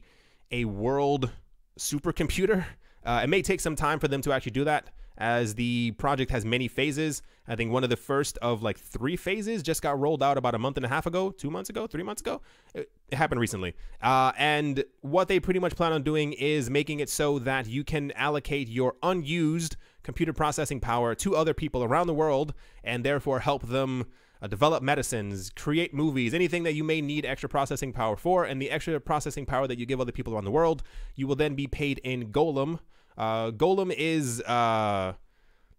a 0.52 0.64
world 0.64 1.30
supercomputer. 1.78 2.64
Uh, 3.04 3.20
it 3.24 3.28
may 3.28 3.42
take 3.42 3.60
some 3.60 3.74
time 3.74 3.98
for 3.98 4.06
them 4.06 4.20
to 4.22 4.32
actually 4.32 4.52
do 4.52 4.64
that 4.64 4.90
as 5.20 5.54
the 5.54 5.92
project 5.92 6.30
has 6.30 6.44
many 6.44 6.66
phases. 6.66 7.22
I 7.46 7.54
think 7.54 7.70
one 7.70 7.84
of 7.84 7.90
the 7.90 7.96
first 7.96 8.38
of 8.38 8.62
like 8.62 8.78
three 8.78 9.16
phases 9.16 9.62
just 9.62 9.82
got 9.82 10.00
rolled 10.00 10.22
out 10.22 10.38
about 10.38 10.54
a 10.54 10.58
month 10.58 10.78
and 10.78 10.86
a 10.86 10.88
half 10.88 11.04
ago, 11.04 11.30
two 11.30 11.50
months 11.50 11.68
ago, 11.68 11.86
three 11.86 12.02
months 12.02 12.22
ago. 12.22 12.40
It, 12.74 12.90
it 13.10 13.16
happened 13.16 13.40
recently. 13.40 13.74
Uh, 14.02 14.32
and 14.38 14.82
what 15.02 15.28
they 15.28 15.38
pretty 15.38 15.60
much 15.60 15.76
plan 15.76 15.92
on 15.92 16.02
doing 16.02 16.32
is 16.32 16.70
making 16.70 17.00
it 17.00 17.10
so 17.10 17.38
that 17.40 17.66
you 17.66 17.84
can 17.84 18.12
allocate 18.12 18.68
your 18.68 18.94
unused 19.02 19.76
computer 20.02 20.32
processing 20.32 20.80
power 20.80 21.14
to 21.16 21.36
other 21.36 21.52
people 21.52 21.84
around 21.84 22.06
the 22.06 22.14
world 22.14 22.54
and 22.82 23.04
therefore 23.04 23.40
help 23.40 23.68
them. 23.68 24.06
Uh, 24.42 24.46
develop 24.46 24.82
medicines, 24.82 25.50
create 25.54 25.92
movies, 25.92 26.32
anything 26.32 26.62
that 26.62 26.72
you 26.72 26.82
may 26.82 27.02
need 27.02 27.26
extra 27.26 27.46
processing 27.46 27.92
power 27.92 28.16
for, 28.16 28.42
and 28.42 28.62
the 28.62 28.70
extra 28.70 28.98
processing 28.98 29.44
power 29.44 29.66
that 29.66 29.76
you 29.76 29.84
give 29.84 30.00
other 30.00 30.12
people 30.12 30.32
around 30.32 30.46
the 30.46 30.50
world, 30.50 30.82
you 31.14 31.26
will 31.26 31.36
then 31.36 31.54
be 31.54 31.66
paid 31.66 32.00
in 32.04 32.32
Golem, 32.32 32.78
uh, 33.16 33.50
Golem 33.50 33.92
is, 33.96 34.40
uh, 34.42 35.14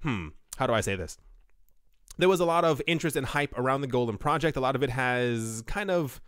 hmm, 0.02 0.30
how 0.58 0.68
do 0.68 0.74
I 0.74 0.82
say 0.82 0.96
this? 0.96 1.18
There 2.18 2.30
was 2.30 2.40
a 2.40 2.46
lot 2.46 2.66
of 2.66 2.82
interest 2.88 3.16
and 3.16 3.26
hype 3.26 3.58
around 3.58 3.82
the 3.82 3.88
Golem 3.88 4.20
project. 4.20 4.58
A 4.58 4.60
lot 4.60 4.76
of 4.76 4.84
it 4.84 4.90
has 4.90 5.64
kind 5.66 5.90
of 5.90 6.22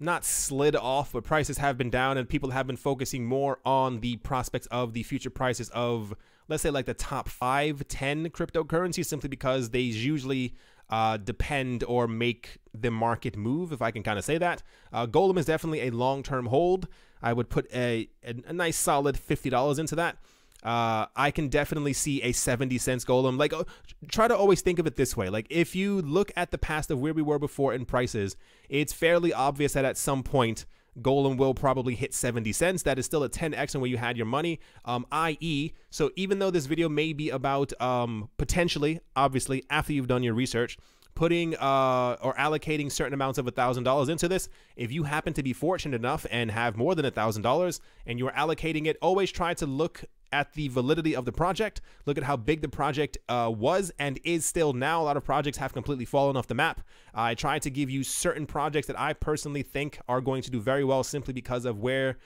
not 0.00 0.24
slid 0.24 0.76
off, 0.76 1.12
but 1.12 1.24
prices 1.24 1.58
have 1.58 1.76
been 1.76 1.90
down, 1.90 2.16
and 2.16 2.28
people 2.28 2.50
have 2.50 2.66
been 2.66 2.76
focusing 2.76 3.26
more 3.26 3.58
on 3.64 4.00
the 4.00 4.16
prospects 4.16 4.66
of 4.68 4.92
the 4.92 5.02
future 5.02 5.30
prices 5.30 5.68
of, 5.70 6.14
let's 6.48 6.62
say, 6.62 6.70
like 6.70 6.86
the 6.86 6.94
top 6.94 7.28
five, 7.28 7.86
10 7.88 8.30
cryptocurrencies, 8.30 9.06
simply 9.06 9.28
because 9.28 9.70
they 9.70 9.80
usually 9.80 10.54
uh, 10.90 11.16
depend 11.16 11.84
or 11.84 12.06
make 12.06 12.58
the 12.72 12.90
market 12.90 13.36
move, 13.36 13.72
if 13.72 13.82
I 13.82 13.90
can 13.90 14.02
kind 14.02 14.18
of 14.18 14.24
say 14.24 14.38
that. 14.38 14.62
Uh, 14.92 15.06
Golem 15.06 15.38
is 15.38 15.46
definitely 15.46 15.82
a 15.82 15.90
long 15.90 16.22
term 16.22 16.46
hold. 16.46 16.88
I 17.22 17.32
would 17.32 17.48
put 17.48 17.72
a, 17.74 18.08
a, 18.24 18.34
a 18.46 18.52
nice 18.52 18.76
solid 18.76 19.16
$50 19.16 19.78
into 19.78 19.96
that 19.96 20.18
uh, 20.62 21.06
I 21.14 21.30
can 21.30 21.48
definitely 21.48 21.92
see 21.92 22.22
a 22.22 22.32
70 22.32 22.78
cents 22.78 23.04
golem. 23.04 23.38
Like, 23.38 23.52
uh, 23.52 23.64
try 24.10 24.28
to 24.28 24.36
always 24.36 24.60
think 24.60 24.78
of 24.78 24.86
it 24.86 24.96
this 24.96 25.16
way. 25.16 25.28
Like, 25.28 25.46
if 25.50 25.76
you 25.76 26.02
look 26.02 26.32
at 26.36 26.50
the 26.50 26.58
past 26.58 26.90
of 26.90 27.00
where 27.00 27.14
we 27.14 27.22
were 27.22 27.38
before 27.38 27.72
in 27.72 27.84
prices, 27.84 28.36
it's 28.68 28.92
fairly 28.92 29.32
obvious 29.32 29.74
that 29.74 29.84
at 29.84 29.96
some 29.96 30.22
point, 30.22 30.66
Golem 31.00 31.36
will 31.36 31.54
probably 31.54 31.94
hit 31.94 32.12
70 32.12 32.50
cents. 32.52 32.82
That 32.82 32.98
is 32.98 33.06
still 33.06 33.22
a 33.22 33.28
10x 33.28 33.76
on 33.76 33.80
where 33.80 33.90
you 33.90 33.98
had 33.98 34.16
your 34.16 34.26
money, 34.26 34.58
um, 34.84 35.06
i.e., 35.12 35.72
so 35.90 36.10
even 36.16 36.40
though 36.40 36.50
this 36.50 36.66
video 36.66 36.88
may 36.88 37.12
be 37.12 37.30
about 37.30 37.72
um, 37.80 38.28
potentially, 38.36 39.00
obviously, 39.14 39.64
after 39.70 39.92
you've 39.92 40.08
done 40.08 40.24
your 40.24 40.34
research, 40.34 40.76
putting 41.18 41.56
uh, 41.56 42.16
or 42.22 42.32
allocating 42.34 42.92
certain 42.92 43.12
amounts 43.12 43.38
of 43.38 43.46
$1,000 43.46 44.08
into 44.08 44.28
this, 44.28 44.48
if 44.76 44.92
you 44.92 45.02
happen 45.02 45.32
to 45.32 45.42
be 45.42 45.52
fortunate 45.52 45.96
enough 45.96 46.24
and 46.30 46.48
have 46.48 46.76
more 46.76 46.94
than 46.94 47.04
$1,000 47.04 47.80
and 48.06 48.20
you're 48.20 48.30
allocating 48.30 48.86
it, 48.86 48.96
always 49.02 49.32
try 49.32 49.52
to 49.52 49.66
look 49.66 50.04
at 50.30 50.52
the 50.52 50.68
validity 50.68 51.16
of 51.16 51.24
the 51.24 51.32
project. 51.32 51.80
Look 52.06 52.18
at 52.18 52.22
how 52.22 52.36
big 52.36 52.62
the 52.62 52.68
project 52.68 53.18
uh, 53.28 53.52
was 53.52 53.90
and 53.98 54.20
is 54.22 54.46
still 54.46 54.72
now. 54.72 55.02
A 55.02 55.06
lot 55.06 55.16
of 55.16 55.24
projects 55.24 55.58
have 55.58 55.72
completely 55.72 56.04
fallen 56.04 56.36
off 56.36 56.46
the 56.46 56.54
map. 56.54 56.82
I 57.12 57.34
try 57.34 57.58
to 57.58 57.68
give 57.68 57.90
you 57.90 58.04
certain 58.04 58.46
projects 58.46 58.86
that 58.86 58.96
I 58.96 59.12
personally 59.12 59.62
think 59.62 59.98
are 60.08 60.20
going 60.20 60.42
to 60.42 60.52
do 60.52 60.60
very 60.60 60.84
well 60.84 61.02
simply 61.02 61.34
because 61.34 61.64
of 61.64 61.80
where 61.80 62.16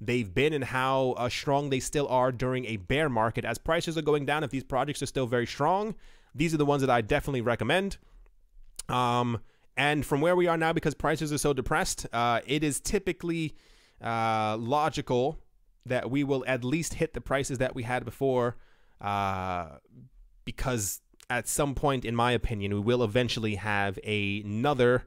they've 0.00 0.34
been 0.34 0.54
and 0.54 0.64
how 0.64 1.12
uh, 1.18 1.28
strong 1.28 1.70
they 1.70 1.78
still 1.78 2.08
are 2.08 2.32
during 2.32 2.64
a 2.64 2.78
bear 2.78 3.08
market. 3.08 3.44
As 3.44 3.58
prices 3.58 3.96
are 3.96 4.02
going 4.02 4.26
down, 4.26 4.42
if 4.42 4.50
these 4.50 4.64
projects 4.64 5.02
are 5.02 5.06
still 5.06 5.28
very 5.28 5.46
strong, 5.46 5.94
these 6.34 6.52
are 6.52 6.56
the 6.56 6.66
ones 6.66 6.80
that 6.80 6.90
I 6.90 7.00
definitely 7.00 7.42
recommend. 7.42 7.96
Um, 8.90 9.40
and 9.76 10.04
from 10.04 10.20
where 10.20 10.36
we 10.36 10.46
are 10.46 10.56
now, 10.56 10.72
because 10.72 10.94
prices 10.94 11.32
are 11.32 11.38
so 11.38 11.52
depressed, 11.52 12.06
uh, 12.12 12.40
it 12.46 12.62
is 12.62 12.80
typically 12.80 13.54
uh, 14.02 14.56
logical 14.58 15.38
that 15.86 16.10
we 16.10 16.24
will 16.24 16.44
at 16.46 16.64
least 16.64 16.94
hit 16.94 17.14
the 17.14 17.20
prices 17.20 17.58
that 17.58 17.74
we 17.74 17.82
had 17.84 18.04
before 18.04 18.56
uh, 19.00 19.76
because 20.44 21.00
at 21.30 21.48
some 21.48 21.74
point, 21.74 22.04
in 22.04 22.14
my 22.14 22.32
opinion, 22.32 22.74
we 22.74 22.80
will 22.80 23.02
eventually 23.02 23.54
have 23.54 23.98
a, 24.04 24.42
another 24.42 25.06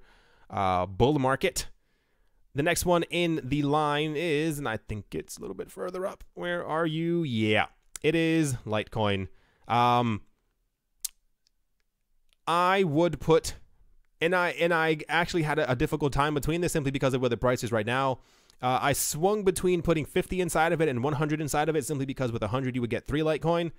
uh, 0.49 0.85
bull 0.85 1.19
market. 1.19 1.67
the 2.55 2.63
next 2.63 2.85
one 2.85 3.03
in 3.03 3.41
the 3.43 3.61
line 3.63 4.15
is, 4.15 4.59
and 4.59 4.67
I 4.67 4.77
think 4.77 5.13
it's 5.13 5.37
a 5.37 5.41
little 5.41 5.55
bit 5.55 5.71
further 5.71 6.05
up. 6.05 6.23
Where 6.33 6.65
are 6.65 6.85
you? 6.85 7.23
Yeah, 7.23 7.65
it 8.01 8.15
is 8.15 8.55
Litecoin. 8.65 9.27
Um, 9.67 10.21
I 12.47 12.83
would 12.83 13.19
put, 13.19 13.55
and 14.23 14.35
I 14.35 14.49
and 14.51 14.73
I 14.73 14.97
actually 15.09 15.43
had 15.43 15.59
a, 15.59 15.71
a 15.71 15.75
difficult 15.75 16.13
time 16.13 16.33
between 16.33 16.61
this 16.61 16.73
simply 16.73 16.91
because 16.91 17.13
of 17.13 17.21
where 17.21 17.29
the 17.29 17.37
price 17.37 17.63
is 17.63 17.71
right 17.71 17.85
now. 17.85 18.19
Uh, 18.61 18.79
I 18.81 18.93
swung 18.93 19.43
between 19.43 19.81
putting 19.81 20.05
50 20.05 20.39
inside 20.39 20.71
of 20.71 20.81
it 20.81 20.87
and 20.87 21.03
100 21.03 21.41
inside 21.41 21.67
of 21.67 21.75
it 21.75 21.85
simply 21.85 22.05
because 22.05 22.31
with 22.31 22.41
100 22.41 22.75
you 22.75 22.81
would 22.81 22.89
get 22.89 23.05
three 23.05 23.19
Litecoin. 23.19 23.71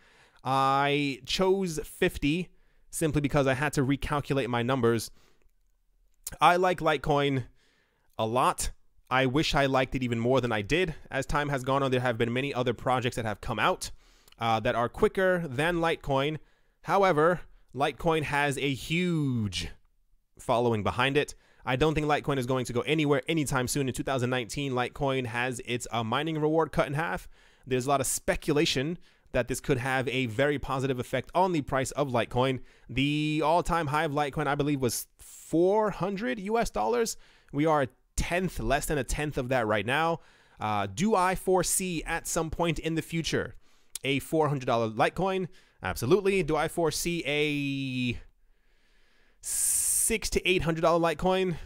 I 0.45 1.21
chose 1.25 1.81
50 1.83 2.51
simply 2.91 3.23
because 3.23 3.47
I 3.47 3.55
had 3.55 3.73
to 3.75 3.83
recalculate 3.83 4.49
my 4.49 4.63
numbers. 4.63 5.11
I 6.41 6.57
like 6.57 6.81
Litecoin 6.81 7.45
a 8.19 8.27
lot. 8.27 8.71
I 9.11 9.27
wish 9.27 9.55
I 9.55 9.67
liked 9.67 9.95
it 9.95 10.03
even 10.03 10.19
more 10.19 10.41
than 10.41 10.53
I 10.53 10.61
did. 10.61 10.95
As 11.11 11.25
time 11.25 11.49
has 11.49 11.65
gone 11.65 11.83
on, 11.83 11.91
there 11.91 12.01
have 12.01 12.19
been 12.19 12.33
many 12.33 12.53
other 12.53 12.75
projects 12.75 13.17
that 13.17 13.25
have 13.25 13.41
come 13.41 13.59
out 13.59 13.91
uh, 14.39 14.61
that 14.61 14.75
are 14.75 14.89
quicker 14.89 15.47
than 15.49 15.77
Litecoin. 15.77 16.39
However, 16.83 17.41
Litecoin 17.75 18.25
has 18.25 18.59
a 18.59 18.75
huge 18.75 19.69
following 20.39 20.83
behind 20.83 21.17
it. 21.17 21.35
I 21.67 21.77
don't 21.77 21.95
think 21.95 22.07
Litecoin 22.07 22.39
is 22.39 22.47
going 22.47 22.67
to 22.67 22.73
go 22.73 22.83
anywhere 22.83 23.23
anytime 23.27 23.69
soon. 23.69 23.89
In 23.89 23.95
2019, 23.95 24.73
Litecoin 24.73 25.27
has 25.27 25.61
its 25.65 25.87
uh, 25.91 26.05
mining 26.05 26.39
reward 26.39 26.73
cut 26.73 26.87
in 26.87 26.95
half. 26.95 27.29
There's 27.67 27.87
a 27.87 27.89
lot 27.89 28.01
of 28.01 28.07
speculation 28.07 28.99
that 29.33 29.49
this 29.49 29.61
could 29.61 29.79
have 29.79 30.07
a 30.09 30.27
very 30.27 30.59
positive 30.59 30.99
effect 30.99 31.31
on 31.35 31.53
the 31.53 31.63
price 31.63 31.91
of 31.93 32.09
Litecoin. 32.09 32.61
The 32.89 33.43
all-time 33.45 33.89
high 33.89 34.05
of 34.05 34.13
Litecoin, 34.13 34.47
I 34.47 34.55
believe, 34.55 34.81
was 34.81 35.07
400 35.19 36.39
US 36.39 36.71
dollars. 36.71 37.17
We 37.53 37.67
are 37.67 37.83
a 37.83 37.89
tenth, 38.17 38.61
less 38.61 38.87
than 38.87 38.99
a 38.99 39.05
tenth 39.05 39.39
of 39.39 39.49
that 39.49 39.67
right 39.67 39.87
now. 39.87 40.21
Uh, 40.61 40.87
do 40.87 41.15
I 41.15 41.35
foresee 41.35 42.03
at 42.05 42.27
some 42.27 42.51
point 42.51 42.79
in 42.79 42.95
the 42.95 43.03
future 43.03 43.55
a 44.05 44.21
$400 44.21 44.95
Litecoin? 44.95 45.49
Absolutely. 45.83 46.43
Do 46.43 46.57
I 46.57 46.69
foresee 46.69 47.23
a 47.27 48.19
six 50.05 50.29
to 50.31 50.49
eight 50.49 50.63
hundred 50.63 50.83
dollar 50.83 51.01
Litecoin? 51.01 51.57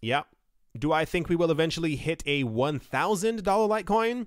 Yep. 0.00 0.26
Do 0.78 0.90
I 0.92 1.04
think 1.04 1.28
we 1.28 1.36
will 1.36 1.50
eventually 1.50 1.96
hit 1.96 2.22
a 2.26 2.44
one 2.44 2.78
thousand 2.78 3.44
dollar 3.44 3.68
Litecoin? 3.68 4.26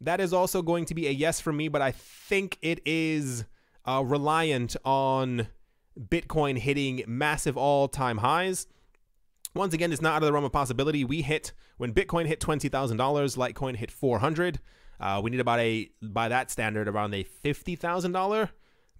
That 0.00 0.20
is 0.20 0.32
also 0.32 0.62
going 0.62 0.84
to 0.86 0.94
be 0.94 1.06
a 1.06 1.10
yes 1.10 1.40
for 1.40 1.52
me, 1.52 1.68
but 1.68 1.82
I 1.82 1.92
think 1.92 2.58
it 2.62 2.80
is 2.84 3.44
uh, 3.84 4.02
reliant 4.04 4.76
on 4.84 5.48
Bitcoin 5.98 6.58
hitting 6.58 7.02
massive 7.06 7.56
all 7.56 7.88
time 7.88 8.18
highs. 8.18 8.66
Once 9.54 9.74
again, 9.74 9.92
it's 9.92 10.02
not 10.02 10.14
out 10.14 10.22
of 10.22 10.26
the 10.26 10.32
realm 10.32 10.44
of 10.44 10.52
possibility. 10.52 11.04
We 11.04 11.22
hit 11.22 11.52
when 11.78 11.92
Bitcoin 11.92 12.26
hit 12.26 12.40
twenty 12.40 12.68
thousand 12.68 12.96
dollars, 12.96 13.36
Litecoin 13.36 13.76
hit 13.76 13.90
four 13.90 14.18
hundred. 14.18 14.60
Uh, 15.00 15.20
we 15.22 15.30
need 15.30 15.40
about 15.40 15.60
a 15.60 15.90
by 16.02 16.28
that 16.28 16.50
standard 16.50 16.88
around 16.88 17.14
a 17.14 17.22
fifty 17.22 17.76
thousand 17.76 18.12
dollar 18.12 18.50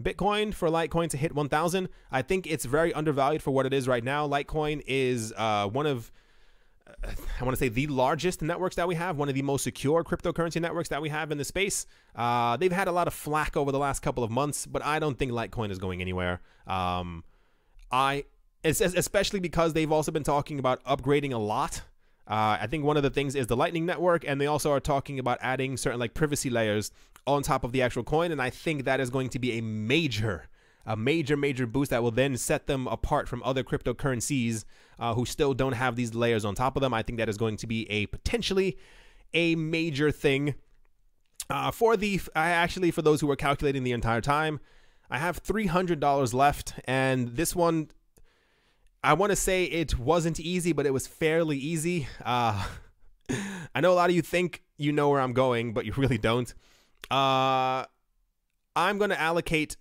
Bitcoin 0.02 0.54
for 0.54 0.68
Litecoin 0.68 1.10
to 1.10 1.16
hit 1.16 1.34
one 1.34 1.48
thousand. 1.48 1.88
I 2.10 2.22
think 2.22 2.46
it's 2.46 2.64
very 2.64 2.92
undervalued 2.92 3.42
for 3.42 3.50
what 3.50 3.66
it 3.66 3.72
is 3.72 3.88
right 3.88 4.04
now. 4.04 4.28
Litecoin 4.28 4.82
is 4.86 5.32
uh, 5.36 5.68
one 5.68 5.86
of 5.86 6.12
uh, 6.86 7.10
I 7.40 7.44
want 7.44 7.56
to 7.56 7.58
say 7.58 7.68
the 7.68 7.86
largest 7.88 8.42
networks 8.42 8.76
that 8.76 8.86
we 8.86 8.94
have, 8.94 9.16
one 9.16 9.28
of 9.28 9.34
the 9.34 9.42
most 9.42 9.64
secure 9.64 10.04
cryptocurrency 10.04 10.60
networks 10.60 10.88
that 10.90 11.02
we 11.02 11.08
have 11.08 11.30
in 11.30 11.38
the 11.38 11.44
space. 11.44 11.86
Uh, 12.14 12.56
they've 12.56 12.72
had 12.72 12.88
a 12.88 12.92
lot 12.92 13.06
of 13.06 13.14
flack 13.14 13.56
over 13.56 13.72
the 13.72 13.78
last 13.78 14.00
couple 14.00 14.22
of 14.22 14.30
months, 14.30 14.66
but 14.66 14.84
I 14.84 14.98
don't 14.98 15.18
think 15.18 15.32
Litecoin 15.32 15.70
is 15.70 15.78
going 15.78 16.00
anywhere. 16.00 16.40
Um, 16.66 17.24
I 17.90 18.24
especially 18.64 19.40
because 19.40 19.72
they've 19.72 19.92
also 19.92 20.10
been 20.10 20.24
talking 20.24 20.58
about 20.58 20.82
upgrading 20.84 21.32
a 21.32 21.38
lot 21.38 21.82
uh, 22.28 22.58
I 22.60 22.66
think 22.66 22.84
one 22.84 22.98
of 22.98 23.02
the 23.02 23.10
things 23.10 23.34
is 23.34 23.46
the 23.46 23.56
Lightning 23.56 23.86
Network, 23.86 24.28
and 24.28 24.38
they 24.38 24.46
also 24.46 24.70
are 24.70 24.80
talking 24.80 25.18
about 25.18 25.38
adding 25.40 25.78
certain 25.78 25.98
like 25.98 26.12
privacy 26.12 26.50
layers 26.50 26.90
on 27.28 27.42
top 27.42 27.64
of 27.64 27.72
the 27.72 27.82
actual 27.82 28.04
coin, 28.04 28.32
and 28.32 28.40
I 28.40 28.50
think 28.50 28.84
that 28.84 29.00
is 29.00 29.10
going 29.10 29.28
to 29.30 29.38
be 29.38 29.58
a 29.58 29.60
major, 29.60 30.48
a 30.86 30.96
major, 30.96 31.36
major 31.36 31.66
boost 31.66 31.90
that 31.90 32.02
will 32.02 32.10
then 32.10 32.36
set 32.36 32.66
them 32.66 32.86
apart 32.88 33.28
from 33.28 33.42
other 33.42 33.62
cryptocurrencies 33.62 34.64
uh, 34.98 35.14
who 35.14 35.24
still 35.24 35.54
don't 35.54 35.72
have 35.72 35.96
these 35.96 36.14
layers 36.14 36.44
on 36.44 36.54
top 36.54 36.76
of 36.76 36.80
them. 36.80 36.94
I 36.94 37.02
think 37.02 37.18
that 37.18 37.28
is 37.28 37.36
going 37.36 37.56
to 37.58 37.66
be 37.66 37.88
a 37.90 38.06
potentially 38.06 38.78
a 39.34 39.54
major 39.54 40.10
thing. 40.10 40.54
Uh, 41.50 41.70
for 41.70 41.96
the, 41.96 42.20
I 42.34 42.50
actually 42.50 42.90
for 42.90 43.02
those 43.02 43.20
who 43.20 43.26
were 43.26 43.36
calculating 43.36 43.82
the 43.84 43.92
entire 43.92 44.20
time, 44.20 44.60
I 45.10 45.18
have 45.18 45.38
three 45.38 45.66
hundred 45.66 46.00
dollars 46.00 46.34
left, 46.34 46.74
and 46.84 47.36
this 47.36 47.56
one 47.56 47.90
I 49.02 49.12
want 49.12 49.30
to 49.30 49.36
say 49.36 49.64
it 49.64 49.98
wasn't 49.98 50.40
easy, 50.40 50.72
but 50.72 50.84
it 50.86 50.92
was 50.92 51.06
fairly 51.06 51.56
easy. 51.56 52.08
Uh, 52.24 52.66
I 53.74 53.80
know 53.80 53.92
a 53.92 53.94
lot 53.94 54.10
of 54.10 54.16
you 54.16 54.22
think 54.22 54.62
you 54.76 54.92
know 54.92 55.08
where 55.10 55.20
I'm 55.20 55.32
going, 55.32 55.72
but 55.72 55.86
you 55.86 55.92
really 55.96 56.18
don't. 56.18 56.52
Uh, 57.10 57.84
I'm 58.76 58.98
going 58.98 59.10
to 59.10 59.20
allocate 59.20 59.76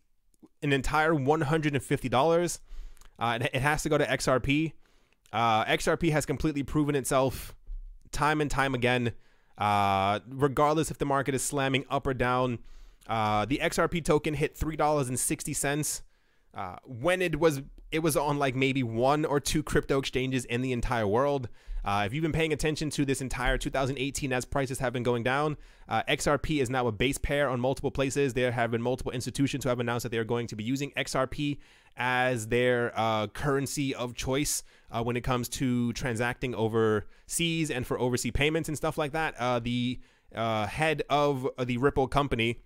an 0.62 0.74
entire 0.74 1.12
$150. 1.12 2.60
Uh, 3.20 3.40
it, 3.42 3.50
it, 3.54 3.62
has 3.62 3.84
to 3.84 3.90
go 3.90 3.98
to 3.98 4.06
XRP. 4.06 4.74
Uh, 5.34 5.66
XRP 5.66 6.12
has 6.12 6.26
completely 6.26 6.64
proven 6.64 6.96
itself 6.96 7.56
time 8.12 8.42
and 8.42 8.50
time 8.50 8.74
again, 8.74 9.12
uh, 9.58 10.20
regardless 10.30 10.92
if 10.92 10.98
the 10.98 11.06
market 11.06 11.36
is 11.36 11.44
slamming 11.44 11.86
up 11.90 12.08
or 12.08 12.14
down. 12.14 12.60
Uh, 13.08 13.46
the 13.46 13.60
XRP 13.62 14.04
token 14.04 14.34
hit 14.34 14.56
$3.60 14.56 16.02
uh, 16.54 16.76
when 16.86 17.22
it 17.22 17.40
was 17.40 17.62
it 17.90 18.00
was 18.00 18.18
on 18.18 18.38
like 18.38 18.54
maybe 18.54 18.84
one 18.84 19.24
or 19.24 19.40
two 19.40 19.64
crypto 19.64 19.98
exchanges 19.98 20.44
in 20.46 20.62
the 20.62 20.74
entire 20.74 21.08
world. 21.08 21.48
Uh, 21.88 22.04
if 22.06 22.14
you've 22.14 22.22
been 22.22 22.34
paying 22.34 22.52
attention 22.52 22.90
to 22.90 23.06
this 23.06 23.22
entire 23.22 23.58
2018 23.58 24.34
as 24.34 24.44
prices 24.44 24.78
have 24.80 24.92
been 24.92 25.04
going 25.04 25.24
down, 25.24 25.56
uh, 25.88 26.04
XRP 26.10 26.62
is 26.62 26.70
now 26.70 26.86
a 26.86 26.92
base 26.92 27.18
pair 27.18 27.48
on 27.48 27.62
multiple 27.62 27.92
places. 27.92 28.34
There 28.34 28.52
have 28.52 28.72
been 28.72 28.82
multiple 28.82 29.14
institutions 29.14 29.64
who 29.64 29.70
have 29.70 29.80
announced 29.80 30.04
that 30.04 30.10
they 30.10 30.18
are 30.18 30.26
going 30.26 30.48
to 30.48 30.56
be 30.58 30.66
using 30.66 30.92
XRP 30.98 31.60
as 31.96 32.50
their 32.50 32.92
uh, 32.94 33.28
currency 33.28 33.96
of 33.96 34.16
choice 34.16 34.64
uh, 34.92 35.02
when 35.02 35.16
it 35.16 35.22
comes 35.22 35.48
to 35.48 35.94
transacting 35.94 36.54
overseas 36.56 37.72
and 37.72 37.88
for 37.88 37.98
overseas 37.98 38.34
payments 38.34 38.68
and 38.68 38.76
stuff 38.76 38.98
like 38.98 39.14
that. 39.14 39.34
Uh, 39.40 39.60
the 39.60 39.98
uh, 40.36 40.68
head 40.68 41.04
of 41.10 41.48
the 41.64 41.78
Ripple 41.78 42.10
company 42.10 42.60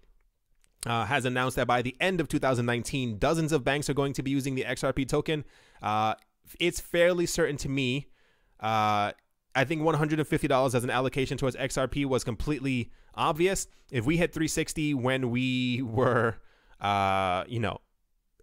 uh, 0.87 1.05
has 1.05 1.25
announced 1.25 1.57
that 1.57 1.67
by 1.67 1.83
the 1.83 1.95
end 2.01 2.21
of 2.21 2.27
2019, 2.27 3.19
dozens 3.19 3.51
of 3.51 3.63
banks 3.63 3.87
are 3.87 3.93
going 3.93 4.13
to 4.13 4.23
be 4.23 4.31
using 4.31 4.55
the 4.55 4.63
XRP 4.63 5.07
token. 5.07 5.45
Uh, 5.79 6.15
it's 6.59 6.79
fairly 6.79 7.27
certain 7.27 7.57
to 7.57 7.69
me. 7.69 8.07
Uh, 8.61 9.11
I 9.53 9.65
think 9.65 9.81
$150 9.81 10.75
as 10.75 10.83
an 10.83 10.89
allocation 10.89 11.37
towards 11.37 11.55
XRP 11.55 12.05
was 12.05 12.23
completely 12.23 12.91
obvious. 13.15 13.67
If 13.91 14.05
we 14.05 14.17
hit 14.17 14.33
360 14.33 14.93
when 14.93 15.29
we 15.29 15.81
were, 15.81 16.35
uh, 16.79 17.43
you 17.47 17.59
know, 17.59 17.79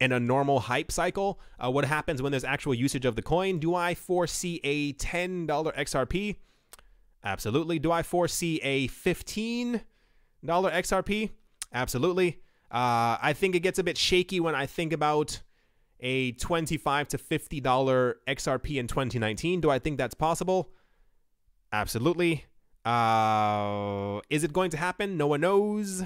in 0.00 0.12
a 0.12 0.20
normal 0.20 0.60
hype 0.60 0.92
cycle, 0.92 1.40
uh, 1.58 1.70
what 1.70 1.84
happens 1.84 2.22
when 2.22 2.30
there's 2.30 2.44
actual 2.44 2.74
usage 2.74 3.04
of 3.04 3.16
the 3.16 3.22
coin? 3.22 3.58
Do 3.58 3.74
I 3.74 3.94
foresee 3.94 4.60
a 4.62 4.92
$10 4.94 5.46
XRP? 5.46 6.36
Absolutely. 7.24 7.78
Do 7.78 7.90
I 7.90 8.02
foresee 8.02 8.60
a 8.62 8.88
$15 8.88 9.80
XRP? 10.44 11.30
Absolutely. 11.72 12.40
Uh, 12.70 13.16
I 13.20 13.32
think 13.34 13.54
it 13.54 13.60
gets 13.60 13.78
a 13.78 13.84
bit 13.84 13.96
shaky 13.96 14.40
when 14.40 14.54
I 14.54 14.66
think 14.66 14.92
about 14.92 15.40
a 16.00 16.32
25 16.32 17.08
to 17.08 17.18
$50 17.18 18.14
XRP 18.26 18.76
in 18.76 18.86
2019. 18.86 19.60
Do 19.60 19.70
I 19.70 19.78
think 19.78 19.98
that's 19.98 20.14
possible? 20.14 20.70
Absolutely. 21.72 22.44
Uh, 22.84 24.20
is 24.30 24.44
it 24.44 24.52
going 24.52 24.70
to 24.70 24.76
happen? 24.76 25.16
No 25.16 25.26
one 25.26 25.40
knows. 25.40 26.04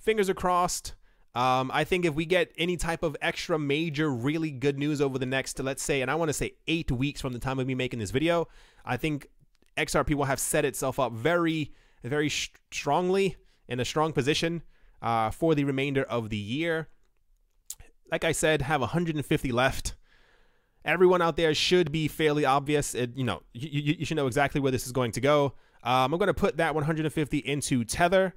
Fingers 0.00 0.30
are 0.30 0.34
crossed. 0.34 0.94
Um, 1.34 1.70
I 1.72 1.84
think 1.84 2.04
if 2.04 2.14
we 2.14 2.26
get 2.26 2.52
any 2.58 2.76
type 2.76 3.02
of 3.02 3.16
extra 3.22 3.58
major, 3.58 4.10
really 4.10 4.50
good 4.50 4.78
news 4.78 5.00
over 5.00 5.18
the 5.18 5.26
next, 5.26 5.58
let's 5.60 5.82
say, 5.82 6.02
and 6.02 6.10
I 6.10 6.16
want 6.16 6.28
to 6.28 6.32
say 6.32 6.54
eight 6.66 6.90
weeks 6.90 7.20
from 7.20 7.32
the 7.32 7.38
time 7.38 7.58
of 7.58 7.66
me 7.66 7.74
making 7.74 8.00
this 8.00 8.10
video, 8.10 8.48
I 8.84 8.96
think 8.96 9.28
XRP 9.76 10.14
will 10.14 10.24
have 10.24 10.40
set 10.40 10.64
itself 10.64 10.98
up 10.98 11.12
very, 11.12 11.72
very 12.02 12.28
strongly 12.28 13.36
in 13.68 13.78
a 13.78 13.84
strong 13.84 14.12
position 14.12 14.62
uh, 15.02 15.30
for 15.30 15.54
the 15.54 15.64
remainder 15.64 16.02
of 16.02 16.30
the 16.30 16.36
year. 16.36 16.88
Like 18.10 18.24
I 18.24 18.32
said, 18.32 18.62
have 18.62 18.80
150 18.80 19.52
left. 19.52 19.94
Everyone 20.84 21.22
out 21.22 21.36
there 21.36 21.54
should 21.54 21.92
be 21.92 22.08
fairly 22.08 22.44
obvious. 22.44 22.94
It, 22.94 23.16
you 23.16 23.24
know, 23.24 23.42
you, 23.52 23.94
you, 23.98 24.04
should 24.04 24.16
know 24.16 24.26
exactly 24.26 24.60
where 24.60 24.72
this 24.72 24.86
is 24.86 24.92
going 24.92 25.12
to 25.12 25.20
go. 25.20 25.54
Um, 25.82 26.12
I'm 26.12 26.18
going 26.18 26.28
to 26.28 26.34
put 26.34 26.56
that 26.56 26.74
150 26.74 27.38
into 27.38 27.84
Tether. 27.84 28.34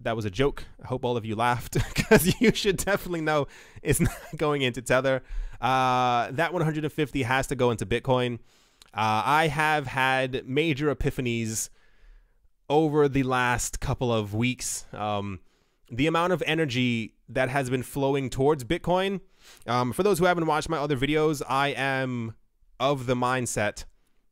That 0.00 0.16
was 0.16 0.24
a 0.24 0.30
joke. 0.30 0.64
I 0.82 0.86
hope 0.86 1.04
all 1.04 1.16
of 1.16 1.24
you 1.24 1.34
laughed 1.36 1.76
because 1.94 2.40
you 2.40 2.52
should 2.54 2.76
definitely 2.76 3.20
know 3.20 3.46
it's 3.82 4.00
not 4.00 4.16
going 4.36 4.62
into 4.62 4.80
Tether. 4.80 5.22
Uh, 5.60 6.30
that 6.32 6.52
150 6.52 7.22
has 7.22 7.46
to 7.48 7.56
go 7.56 7.70
into 7.70 7.86
Bitcoin. 7.86 8.38
Uh, 8.94 9.22
I 9.24 9.48
have 9.48 9.86
had 9.86 10.46
major 10.46 10.94
epiphanies 10.94 11.70
over 12.68 13.08
the 13.08 13.22
last 13.22 13.80
couple 13.80 14.12
of 14.12 14.34
weeks. 14.34 14.86
Um, 14.92 15.40
the 15.90 16.06
amount 16.06 16.32
of 16.32 16.42
energy 16.46 17.14
that 17.34 17.48
has 17.48 17.70
been 17.70 17.82
flowing 17.82 18.30
towards 18.30 18.64
Bitcoin. 18.64 19.20
Um, 19.66 19.92
for 19.92 20.02
those 20.02 20.18
who 20.18 20.24
haven't 20.24 20.46
watched 20.46 20.68
my 20.68 20.78
other 20.78 20.96
videos, 20.96 21.42
I 21.48 21.68
am 21.68 22.34
of 22.78 23.06
the 23.06 23.14
mindset 23.14 23.84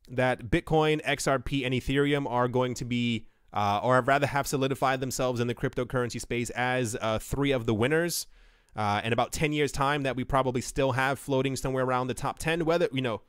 that 0.09 0.49
Bitcoin, 0.49 1.03
XRP, 1.03 1.65
and 1.65 1.73
Ethereum 1.73 2.29
are 2.29 2.47
going 2.47 2.73
to 2.75 2.85
be, 2.85 3.27
uh, 3.53 3.79
or 3.81 4.01
rather 4.01 4.27
have 4.27 4.47
solidified 4.47 4.99
themselves 4.99 5.39
in 5.39 5.47
the 5.47 5.55
cryptocurrency 5.55 6.19
space 6.19 6.49
as 6.51 6.97
uh, 7.01 7.19
three 7.19 7.51
of 7.51 7.65
the 7.65 7.73
winners. 7.73 8.27
Uh, 8.73 9.01
in 9.03 9.11
about 9.11 9.33
10 9.33 9.51
years' 9.51 9.71
time, 9.71 10.03
that 10.03 10.15
we 10.15 10.23
probably 10.23 10.61
still 10.61 10.93
have 10.93 11.19
floating 11.19 11.57
somewhere 11.57 11.83
around 11.83 12.07
the 12.07 12.13
top 12.13 12.39
10. 12.39 12.63
Whether, 12.63 12.87
you 12.93 13.01
know, 13.01 13.21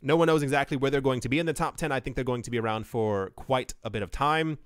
no 0.00 0.16
one 0.16 0.26
knows 0.26 0.42
exactly 0.42 0.76
where 0.76 0.90
they're 0.90 1.00
going 1.00 1.20
to 1.20 1.28
be 1.28 1.40
in 1.40 1.46
the 1.46 1.52
top 1.52 1.76
10. 1.76 1.90
I 1.90 1.98
think 1.98 2.14
they're 2.14 2.24
going 2.24 2.42
to 2.42 2.50
be 2.50 2.60
around 2.60 2.86
for 2.86 3.30
quite 3.30 3.74
a 3.82 3.90
bit 3.90 4.02
of 4.02 4.12
time. 4.12 4.58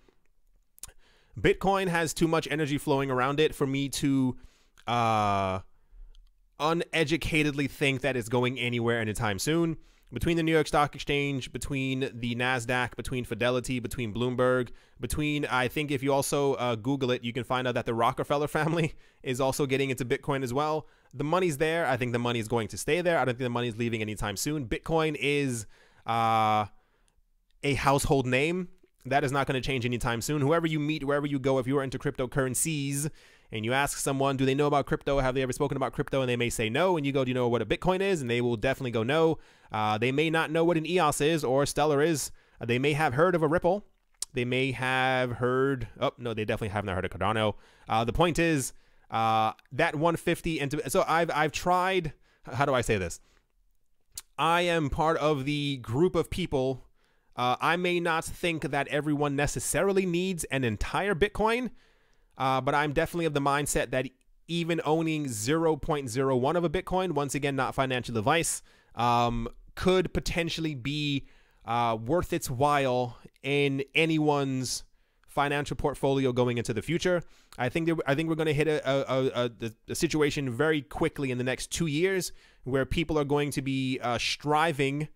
Bitcoin 1.40 1.88
has 1.88 2.12
too 2.12 2.28
much 2.28 2.48
energy 2.50 2.76
flowing 2.76 3.10
around 3.10 3.40
it 3.40 3.54
for 3.54 3.66
me 3.66 3.88
to 3.88 4.36
uh, 4.88 5.60
uneducatedly 6.58 7.70
think 7.70 8.00
that 8.00 8.16
it's 8.16 8.28
going 8.28 8.58
anywhere 8.58 9.00
anytime 9.00 9.38
soon 9.38 9.76
between 10.12 10.36
the 10.36 10.42
New 10.42 10.52
York 10.52 10.66
Stock 10.66 10.94
Exchange, 10.94 11.52
between 11.52 12.10
the 12.14 12.34
NASDAQ, 12.34 12.96
between 12.96 13.24
Fidelity, 13.24 13.78
between 13.78 14.14
Bloomberg, 14.14 14.70
between, 15.00 15.44
I 15.46 15.68
think 15.68 15.90
if 15.90 16.02
you 16.02 16.12
also 16.12 16.54
uh, 16.54 16.76
Google 16.76 17.10
it, 17.10 17.22
you 17.22 17.32
can 17.32 17.44
find 17.44 17.68
out 17.68 17.74
that 17.74 17.84
the 17.84 17.94
Rockefeller 17.94 18.48
family 18.48 18.94
is 19.22 19.40
also 19.40 19.66
getting 19.66 19.90
into 19.90 20.04
Bitcoin 20.04 20.42
as 20.42 20.54
well. 20.54 20.86
The 21.12 21.24
money's 21.24 21.58
there. 21.58 21.86
I 21.86 21.96
think 21.96 22.12
the 22.12 22.18
money 22.18 22.38
is 22.38 22.48
going 22.48 22.68
to 22.68 22.78
stay 22.78 23.00
there. 23.00 23.18
I 23.18 23.24
don't 23.24 23.34
think 23.34 23.44
the 23.44 23.50
money's 23.50 23.76
leaving 23.76 24.00
anytime 24.00 24.36
soon. 24.36 24.66
Bitcoin 24.66 25.16
is 25.18 25.66
uh, 26.06 26.66
a 27.62 27.74
household 27.74 28.26
name. 28.26 28.68
That 29.04 29.24
is 29.24 29.32
not 29.32 29.46
going 29.46 29.60
to 29.60 29.66
change 29.66 29.84
anytime 29.86 30.20
soon. 30.20 30.42
Whoever 30.42 30.66
you 30.66 30.80
meet, 30.80 31.04
wherever 31.04 31.26
you 31.26 31.38
go, 31.38 31.58
if 31.58 31.66
you 31.66 31.78
are 31.78 31.82
into 31.82 31.98
cryptocurrencies, 31.98 33.10
and 33.50 33.64
you 33.64 33.72
ask 33.72 33.98
someone, 33.98 34.36
do 34.36 34.44
they 34.44 34.54
know 34.54 34.66
about 34.66 34.86
crypto? 34.86 35.18
Have 35.20 35.34
they 35.34 35.42
ever 35.42 35.52
spoken 35.52 35.76
about 35.76 35.92
crypto? 35.92 36.20
And 36.20 36.28
they 36.28 36.36
may 36.36 36.50
say 36.50 36.68
no. 36.68 36.96
And 36.96 37.06
you 37.06 37.12
go, 37.12 37.24
do 37.24 37.30
you 37.30 37.34
know 37.34 37.48
what 37.48 37.62
a 37.62 37.66
Bitcoin 37.66 38.00
is? 38.00 38.20
And 38.20 38.30
they 38.30 38.40
will 38.40 38.56
definitely 38.56 38.90
go 38.90 39.02
no. 39.02 39.38
Uh, 39.72 39.96
they 39.96 40.12
may 40.12 40.28
not 40.28 40.50
know 40.50 40.64
what 40.64 40.76
an 40.76 40.86
EOS 40.86 41.20
is 41.20 41.44
or 41.44 41.64
Stellar 41.64 42.02
is. 42.02 42.30
Uh, 42.60 42.66
they 42.66 42.78
may 42.78 42.92
have 42.92 43.14
heard 43.14 43.34
of 43.34 43.42
a 43.42 43.48
Ripple. 43.48 43.84
They 44.34 44.44
may 44.44 44.72
have 44.72 45.32
heard. 45.32 45.88
Oh 45.98 46.12
no, 46.18 46.34
they 46.34 46.44
definitely 46.44 46.68
have 46.68 46.84
not 46.84 46.94
heard 46.94 47.04
of 47.04 47.10
Cardano. 47.10 47.54
Uh, 47.88 48.04
the 48.04 48.12
point 48.12 48.38
is 48.38 48.72
uh, 49.10 49.52
that 49.72 49.94
150 49.94 50.60
into. 50.60 50.90
So 50.90 51.04
I've 51.08 51.30
I've 51.30 51.52
tried. 51.52 52.12
How 52.44 52.66
do 52.66 52.74
I 52.74 52.82
say 52.82 52.98
this? 52.98 53.20
I 54.38 54.62
am 54.62 54.90
part 54.90 55.16
of 55.16 55.44
the 55.44 55.78
group 55.78 56.14
of 56.14 56.30
people. 56.30 56.84
Uh, 57.36 57.56
I 57.60 57.76
may 57.76 58.00
not 58.00 58.24
think 58.24 58.70
that 58.70 58.88
everyone 58.88 59.34
necessarily 59.36 60.04
needs 60.04 60.44
an 60.44 60.64
entire 60.64 61.14
Bitcoin. 61.14 61.70
Uh, 62.38 62.60
but 62.60 62.74
I'm 62.74 62.92
definitely 62.92 63.26
of 63.26 63.34
the 63.34 63.40
mindset 63.40 63.90
that 63.90 64.06
even 64.46 64.80
owning 64.84 65.26
0.01 65.26 66.56
of 66.56 66.64
a 66.64 66.70
Bitcoin, 66.70 67.12
once 67.12 67.34
again, 67.34 67.56
not 67.56 67.74
financial 67.74 68.16
advice, 68.16 68.62
um, 68.94 69.48
could 69.74 70.14
potentially 70.14 70.74
be 70.74 71.26
uh, 71.66 71.96
worth 72.00 72.32
its 72.32 72.48
while 72.48 73.18
in 73.42 73.84
anyone's 73.94 74.84
financial 75.26 75.76
portfolio 75.76 76.32
going 76.32 76.58
into 76.58 76.72
the 76.72 76.82
future. 76.82 77.22
I 77.58 77.68
think 77.68 77.90
I 78.06 78.14
think 78.14 78.28
we're 78.28 78.34
going 78.34 78.46
to 78.46 78.54
hit 78.54 78.66
a, 78.66 79.12
a, 79.12 79.26
a, 79.44 79.70
a, 79.88 79.94
situation 79.94 80.50
very 80.50 80.80
quickly 80.82 81.30
in 81.30 81.38
the 81.38 81.44
next 81.44 81.68
two 81.70 81.86
years 81.86 82.32
where 82.64 82.86
people 82.86 83.18
are 83.18 83.24
going 83.24 83.50
to 83.52 83.62
be 83.62 84.00
uh, 84.02 84.18
striving 84.18 85.08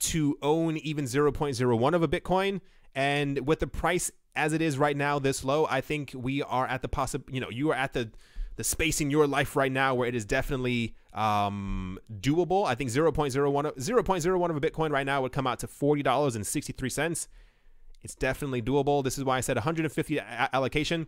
to 0.00 0.38
own 0.42 0.76
even 0.78 1.04
0.01 1.04 1.94
of 1.94 2.02
a 2.02 2.08
Bitcoin. 2.08 2.60
And 2.94 3.46
with 3.46 3.60
the 3.60 3.66
price 3.66 4.10
as 4.36 4.52
it 4.52 4.62
is 4.62 4.78
right 4.78 4.96
now, 4.96 5.18
this 5.18 5.44
low, 5.44 5.66
I 5.68 5.80
think 5.80 6.12
we 6.14 6.42
are 6.42 6.66
at 6.66 6.82
the 6.82 6.88
possible. 6.88 7.26
You 7.32 7.40
know, 7.40 7.50
you 7.50 7.70
are 7.70 7.76
at 7.76 7.92
the 7.92 8.10
the 8.56 8.64
space 8.64 9.00
in 9.00 9.10
your 9.10 9.26
life 9.26 9.56
right 9.56 9.72
now 9.72 9.94
where 9.94 10.06
it 10.06 10.14
is 10.14 10.24
definitely 10.24 10.94
um, 11.14 11.98
doable. 12.20 12.66
I 12.66 12.74
think 12.74 12.90
0.01 12.90 13.14
0.01 13.14 14.50
of 14.50 14.56
a 14.56 14.60
Bitcoin 14.60 14.90
right 14.90 15.06
now 15.06 15.22
would 15.22 15.32
come 15.32 15.46
out 15.46 15.60
to 15.60 15.66
forty 15.66 16.02
dollars 16.02 16.36
and 16.36 16.46
sixty 16.46 16.72
three 16.72 16.90
cents. 16.90 17.28
It's 18.02 18.14
definitely 18.14 18.62
doable. 18.62 19.04
This 19.04 19.18
is 19.18 19.24
why 19.24 19.36
I 19.36 19.40
said 19.40 19.56
150 19.56 20.20
allocation. 20.20 21.06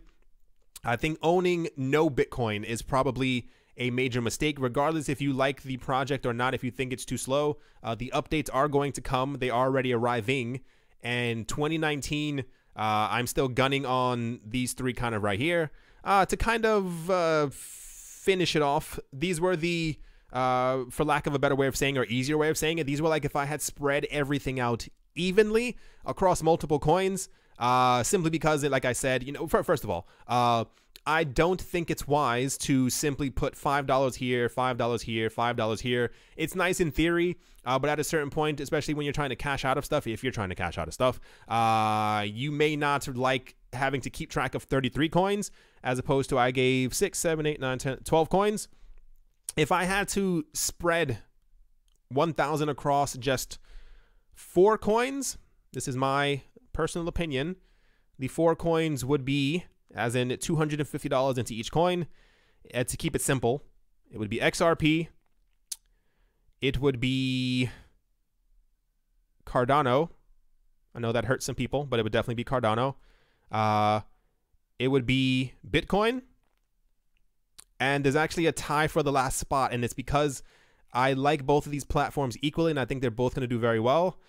I 0.83 0.95
think 0.95 1.17
owning 1.21 1.69
no 1.77 2.09
Bitcoin 2.09 2.63
is 2.63 2.81
probably 2.81 3.49
a 3.77 3.89
major 3.89 4.21
mistake, 4.21 4.57
regardless 4.59 5.09
if 5.09 5.21
you 5.21 5.33
like 5.33 5.63
the 5.63 5.77
project 5.77 6.25
or 6.25 6.33
not. 6.33 6.53
If 6.53 6.63
you 6.63 6.71
think 6.71 6.93
it's 6.93 7.05
too 7.05 7.17
slow, 7.17 7.57
uh, 7.81 7.95
the 7.95 8.11
updates 8.13 8.49
are 8.53 8.67
going 8.67 8.91
to 8.93 9.01
come. 9.01 9.37
They 9.39 9.49
are 9.49 9.65
already 9.65 9.93
arriving, 9.93 10.61
and 11.01 11.47
2019 11.47 12.43
uh, 12.75 13.07
I'm 13.11 13.27
still 13.27 13.47
gunning 13.47 13.85
on 13.85 14.39
these 14.45 14.73
three 14.73 14.93
kind 14.93 15.15
of 15.15 15.23
right 15.23 15.39
here. 15.39 15.71
Uh, 16.03 16.25
to 16.25 16.35
kind 16.35 16.65
of 16.65 17.09
uh, 17.09 17.47
finish 17.51 18.55
it 18.55 18.61
off, 18.61 18.99
these 19.11 19.39
were 19.39 19.55
the, 19.55 19.97
uh, 20.31 20.83
for 20.89 21.05
lack 21.05 21.27
of 21.27 21.33
a 21.33 21.39
better 21.39 21.55
way 21.55 21.67
of 21.67 21.75
saying 21.75 21.97
or 21.97 22.05
easier 22.05 22.37
way 22.37 22.49
of 22.49 22.57
saying 22.57 22.79
it, 22.79 22.85
these 22.85 23.01
were 23.01 23.09
like 23.09 23.25
if 23.25 23.35
I 23.35 23.45
had 23.45 23.61
spread 23.61 24.05
everything 24.11 24.59
out 24.59 24.87
evenly 25.15 25.77
across 26.05 26.43
multiple 26.43 26.79
coins. 26.79 27.29
Uh, 27.59 28.01
simply 28.01 28.31
because, 28.31 28.63
like 28.63 28.83
I 28.83 28.93
said, 28.93 29.23
you 29.23 29.31
know, 29.31 29.45
first 29.45 29.83
of 29.83 29.89
all, 29.89 30.07
uh, 30.27 30.65
I 31.05 31.25
don't 31.25 31.59
think 31.59 31.91
it's 31.91 32.07
wise 32.07 32.57
to 32.59 32.89
simply 32.89 33.29
put 33.29 33.55
$5 33.55 34.15
here, 34.15 34.47
$5 34.47 35.01
here, 35.01 35.29
$5 35.29 35.79
here. 35.81 36.11
It's 36.37 36.55
nice 36.55 36.79
in 36.79 36.91
theory, 36.91 37.37
uh, 37.65 37.77
but 37.77 37.89
at 37.89 37.99
a 37.99 38.03
certain 38.05 38.29
point, 38.29 38.61
especially 38.61 38.93
when 38.93 39.05
you're 39.05 39.13
trying 39.13 39.29
to 39.29 39.35
cash 39.35 39.65
out 39.65 39.77
of 39.77 39.83
stuff, 39.83 40.07
if 40.07 40.23
you're 40.23 40.31
trying 40.31 40.49
to 40.49 40.55
cash 40.55 40.77
out 40.77 40.87
of 40.87 40.93
stuff, 40.93 41.19
uh, 41.49 42.23
you 42.25 42.51
may 42.51 42.77
not 42.77 43.05
like 43.15 43.55
having 43.73 43.99
to 44.01 44.09
keep 44.09 44.29
track 44.29 44.55
of 44.55 44.63
33 44.63 45.09
coins 45.09 45.51
as 45.83 45.99
opposed 45.99 46.29
to 46.29 46.37
I 46.37 46.51
gave 46.51 46.93
6, 46.93 47.19
7, 47.19 47.45
8, 47.45 47.59
9, 47.59 47.77
10, 47.77 47.97
12 47.97 48.29
coins. 48.29 48.67
If 49.57 49.71
I 49.71 49.83
had 49.83 50.07
to 50.09 50.45
spread 50.53 51.19
1,000 52.09 52.69
across 52.69 53.17
just 53.17 53.59
four 54.33 54.77
coins, 54.77 55.37
this 55.73 55.87
is 55.87 55.97
my 55.97 56.43
personal 56.71 57.09
opinion, 57.09 57.57
the 58.17 58.29
four 58.29 58.55
coins 58.55 59.03
would 59.03 59.25
be 59.25 59.65
as 59.95 60.15
in 60.15 60.29
$250 60.29 61.37
into 61.37 61.53
each 61.53 61.71
coin. 61.71 62.07
And 62.73 62.87
to 62.87 62.97
keep 62.97 63.15
it 63.15 63.21
simple, 63.21 63.63
it 64.11 64.17
would 64.17 64.29
be 64.29 64.39
XRP, 64.39 65.07
it 66.61 66.79
would 66.79 66.99
be 66.99 67.69
Cardano. 69.45 70.09
I 70.95 70.99
know 70.99 71.11
that 71.11 71.25
hurts 71.25 71.45
some 71.45 71.55
people, 71.55 71.85
but 71.85 71.99
it 71.99 72.03
would 72.03 72.11
definitely 72.11 72.35
be 72.35 72.45
Cardano. 72.45 72.95
Uh, 73.51 74.01
it 74.79 74.87
would 74.87 75.05
be 75.05 75.53
Bitcoin. 75.69 76.21
And 77.79 78.05
there's 78.05 78.15
actually 78.15 78.45
a 78.45 78.51
tie 78.51 78.87
for 78.87 79.03
the 79.03 79.11
last 79.11 79.37
spot, 79.37 79.73
and 79.73 79.83
it's 79.83 79.93
because 79.93 80.41
I 80.93 81.13
like 81.13 81.45
both 81.45 81.65
of 81.65 81.71
these 81.71 81.83
platforms 81.83 82.37
equally, 82.41 82.71
and 82.71 82.79
I 82.79 82.85
think 82.85 83.01
they're 83.01 83.11
both 83.11 83.35
going 83.35 83.41
to 83.41 83.47
do 83.47 83.59
very 83.59 83.79
well. 83.79 84.19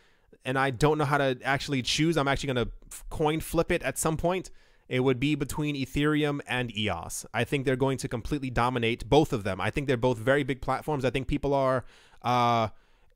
And 0.45 0.59
I 0.59 0.71
don't 0.71 0.99
know 0.99 1.05
how 1.05 1.19
to 1.19 1.39
actually 1.45 1.83
choose. 1.83 2.17
I'm 2.17 2.27
actually 2.27 2.53
going 2.55 2.67
to 2.67 2.73
coin 3.11 3.41
flip 3.41 3.71
it 3.71 3.83
at 3.83 3.97
some 3.97 4.17
point 4.17 4.51
it 4.89 5.01
would 5.01 5.19
be 5.19 5.35
between 5.35 5.77
Ethereum 5.77 6.41
and 6.47 6.77
EOS. 6.77 7.25
I 7.33 7.45
think 7.45 7.65
they're 7.65 7.77
going 7.77 7.99
to 7.99 8.09
completely 8.09 8.51
dominate 8.51 9.09
both 9.09 9.33
of 9.33 9.45
them. 9.45 9.61
I 9.61 9.71
think 9.71 9.87
they're 9.87 9.97
both 9.97 10.19
very 10.19 10.43
big 10.43 10.61
platforms. 10.61 11.05
I 11.05 11.11
think 11.11 11.27
people 11.27 11.55
are 11.55 11.85
uh, 12.23 12.69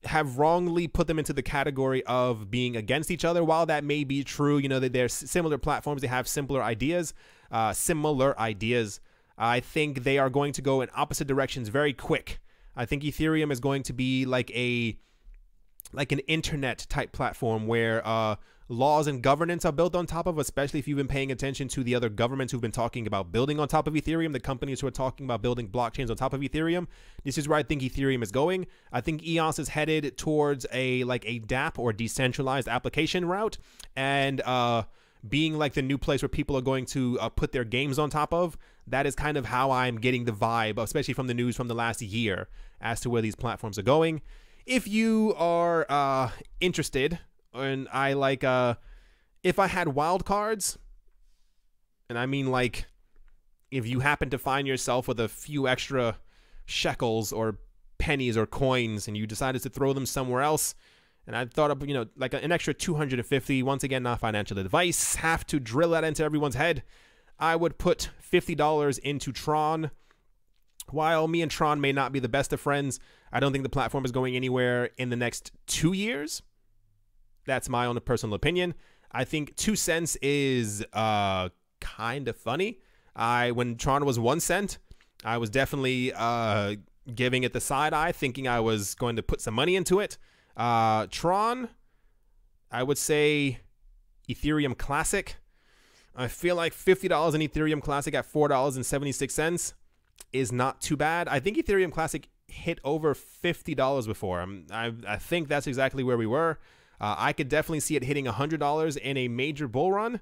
have 0.04 0.38
wrongly 0.38 0.86
put 0.86 1.06
them 1.06 1.18
into 1.18 1.32
the 1.32 1.42
category 1.42 2.04
of 2.04 2.50
being 2.50 2.76
against 2.76 3.10
each 3.10 3.24
other. 3.24 3.44
While 3.44 3.66
that 3.66 3.84
may 3.84 4.04
be 4.04 4.24
true, 4.24 4.58
you 4.58 4.68
know, 4.68 4.80
that 4.80 4.92
they're 4.92 5.08
similar 5.08 5.58
platforms. 5.58 6.02
They 6.02 6.08
have 6.08 6.28
similar 6.28 6.62
ideas, 6.62 7.14
uh, 7.50 7.72
similar 7.72 8.38
ideas. 8.38 9.00
I 9.36 9.60
think 9.60 10.04
they 10.04 10.18
are 10.18 10.30
going 10.30 10.52
to 10.54 10.62
go 10.62 10.80
in 10.80 10.88
opposite 10.94 11.26
directions 11.26 11.68
very 11.68 11.92
quick. 11.92 12.40
I 12.76 12.86
think 12.86 13.02
Ethereum 13.02 13.50
is 13.50 13.60
going 13.60 13.82
to 13.84 13.92
be 13.92 14.24
like 14.24 14.50
a 14.52 14.98
like 15.92 16.12
an 16.12 16.18
internet 16.20 16.86
type 16.88 17.12
platform 17.12 17.66
where 17.66 18.06
uh, 18.06 18.36
laws 18.68 19.06
and 19.06 19.22
governance 19.22 19.64
are 19.64 19.72
built 19.72 19.94
on 19.94 20.06
top 20.06 20.26
of, 20.26 20.38
especially 20.38 20.78
if 20.78 20.86
you've 20.86 20.98
been 20.98 21.08
paying 21.08 21.32
attention 21.32 21.68
to 21.68 21.82
the 21.82 21.94
other 21.94 22.08
governments 22.08 22.52
who've 22.52 22.60
been 22.60 22.70
talking 22.70 23.06
about 23.06 23.32
building 23.32 23.58
on 23.58 23.66
top 23.66 23.86
of 23.86 23.94
Ethereum, 23.94 24.32
the 24.32 24.40
companies 24.40 24.80
who 24.80 24.86
are 24.86 24.92
talking 24.92 25.24
about 25.24 25.40
building 25.40 25.68
blockchains 25.68 26.10
on 26.10 26.16
top 26.16 26.34
of 26.34 26.40
Ethereum. 26.40 26.86
This 27.24 27.38
is 27.38 27.48
where 27.48 27.58
I 27.58 27.62
think 27.62 27.82
Ethereum 27.82 28.22
is 28.22 28.30
going. 28.30 28.66
I 28.92 29.00
think 29.00 29.26
EOS 29.26 29.58
is 29.58 29.70
headed 29.70 30.16
towards 30.18 30.66
a 30.72 31.04
like 31.04 31.24
a 31.26 31.40
DApp 31.40 31.78
or 31.78 31.92
decentralized 31.92 32.68
application 32.68 33.24
route, 33.24 33.58
and 33.96 34.40
uh, 34.42 34.82
being 35.26 35.56
like 35.56 35.74
the 35.74 35.82
new 35.82 35.98
place 35.98 36.22
where 36.22 36.28
people 36.28 36.56
are 36.56 36.62
going 36.62 36.84
to 36.86 37.18
uh, 37.20 37.28
put 37.28 37.52
their 37.52 37.64
games 37.64 37.98
on 37.98 38.10
top 38.10 38.32
of. 38.34 38.58
That 38.86 39.06
is 39.06 39.14
kind 39.14 39.36
of 39.36 39.46
how 39.46 39.70
I'm 39.70 39.98
getting 39.98 40.24
the 40.24 40.32
vibe, 40.32 40.78
especially 40.78 41.14
from 41.14 41.26
the 41.26 41.34
news 41.34 41.56
from 41.56 41.68
the 41.68 41.74
last 41.74 42.00
year, 42.00 42.48
as 42.80 43.00
to 43.00 43.10
where 43.10 43.22
these 43.22 43.36
platforms 43.36 43.78
are 43.78 43.82
going 43.82 44.22
if 44.68 44.86
you 44.86 45.34
are 45.38 45.86
uh, 45.88 46.30
interested, 46.60 47.18
and 47.54 47.88
I 47.92 48.12
like, 48.12 48.44
uh, 48.44 48.74
if 49.42 49.58
I 49.58 49.66
had 49.66 49.88
wild 49.88 50.24
cards, 50.24 50.78
and 52.08 52.18
I 52.18 52.26
mean 52.26 52.50
like, 52.50 52.86
if 53.70 53.86
you 53.86 54.00
happen 54.00 54.30
to 54.30 54.38
find 54.38 54.66
yourself 54.66 55.08
with 55.08 55.20
a 55.20 55.28
few 55.28 55.68
extra 55.68 56.16
shekels 56.66 57.32
or 57.32 57.58
pennies 57.98 58.36
or 58.36 58.46
coins, 58.46 59.08
and 59.08 59.16
you 59.16 59.26
decided 59.26 59.62
to 59.62 59.68
throw 59.68 59.92
them 59.92 60.06
somewhere 60.06 60.42
else, 60.42 60.74
and 61.26 61.36
I 61.36 61.44
thought 61.44 61.70
of, 61.70 61.86
you 61.86 61.92
know, 61.92 62.06
like 62.16 62.32
an 62.32 62.50
extra 62.50 62.72
250, 62.72 63.62
once 63.62 63.84
again, 63.84 64.02
not 64.02 64.20
financial 64.20 64.58
advice, 64.58 65.16
have 65.16 65.46
to 65.48 65.60
drill 65.60 65.90
that 65.90 66.02
into 66.02 66.24
everyone's 66.24 66.54
head. 66.54 66.82
I 67.38 67.54
would 67.54 67.76
put 67.76 68.10
$50 68.22 68.98
into 69.00 69.32
Tron. 69.32 69.90
While 70.88 71.28
me 71.28 71.42
and 71.42 71.50
Tron 71.50 71.82
may 71.82 71.92
not 71.92 72.12
be 72.12 72.18
the 72.18 72.30
best 72.30 72.54
of 72.54 72.60
friends, 72.60 72.98
I 73.30 73.40
don't 73.40 73.52
think 73.52 73.62
the 73.62 73.68
platform 73.68 74.06
is 74.06 74.10
going 74.10 74.36
anywhere 74.36 74.88
in 74.96 75.10
the 75.10 75.16
next 75.16 75.52
two 75.66 75.92
years. 75.92 76.42
That's 77.48 77.68
my 77.68 77.86
own 77.86 77.98
personal 78.00 78.34
opinion. 78.34 78.74
I 79.10 79.24
think 79.24 79.56
two 79.56 79.74
cents 79.74 80.16
is 80.20 80.84
uh, 80.92 81.48
kind 81.80 82.28
of 82.28 82.36
funny. 82.36 82.78
I 83.16 83.52
when 83.52 83.76
Tron 83.76 84.04
was 84.04 84.18
one 84.18 84.38
cent, 84.38 84.76
I 85.24 85.38
was 85.38 85.48
definitely 85.48 86.12
uh, 86.12 86.76
giving 87.14 87.44
it 87.44 87.54
the 87.54 87.60
side 87.60 87.94
eye, 87.94 88.12
thinking 88.12 88.46
I 88.46 88.60
was 88.60 88.94
going 88.94 89.16
to 89.16 89.22
put 89.22 89.40
some 89.40 89.54
money 89.54 89.76
into 89.76 89.98
it. 89.98 90.18
Uh, 90.58 91.06
Tron, 91.10 91.70
I 92.70 92.82
would 92.82 92.98
say 92.98 93.60
Ethereum 94.28 94.76
Classic. 94.76 95.36
I 96.14 96.28
feel 96.28 96.54
like 96.54 96.74
$50 96.74 97.34
in 97.34 97.40
Ethereum 97.40 97.80
Classic 97.80 98.14
at 98.14 98.30
$4.76 98.30 99.72
is 100.32 100.52
not 100.52 100.82
too 100.82 100.96
bad. 100.96 101.28
I 101.28 101.40
think 101.40 101.56
Ethereum 101.56 101.92
Classic 101.92 102.28
hit 102.46 102.78
over 102.84 103.14
$50 103.14 104.06
before. 104.06 104.40
I'm, 104.40 104.66
I, 104.70 104.92
I 105.06 105.16
think 105.16 105.48
that's 105.48 105.66
exactly 105.66 106.02
where 106.02 106.18
we 106.18 106.26
were. 106.26 106.58
Uh, 107.00 107.14
I 107.18 107.32
could 107.32 107.48
definitely 107.48 107.80
see 107.80 107.96
it 107.96 108.04
hitting 108.04 108.26
$100 108.26 108.96
in 108.96 109.16
a 109.16 109.28
major 109.28 109.68
bull 109.68 109.92
run. 109.92 110.20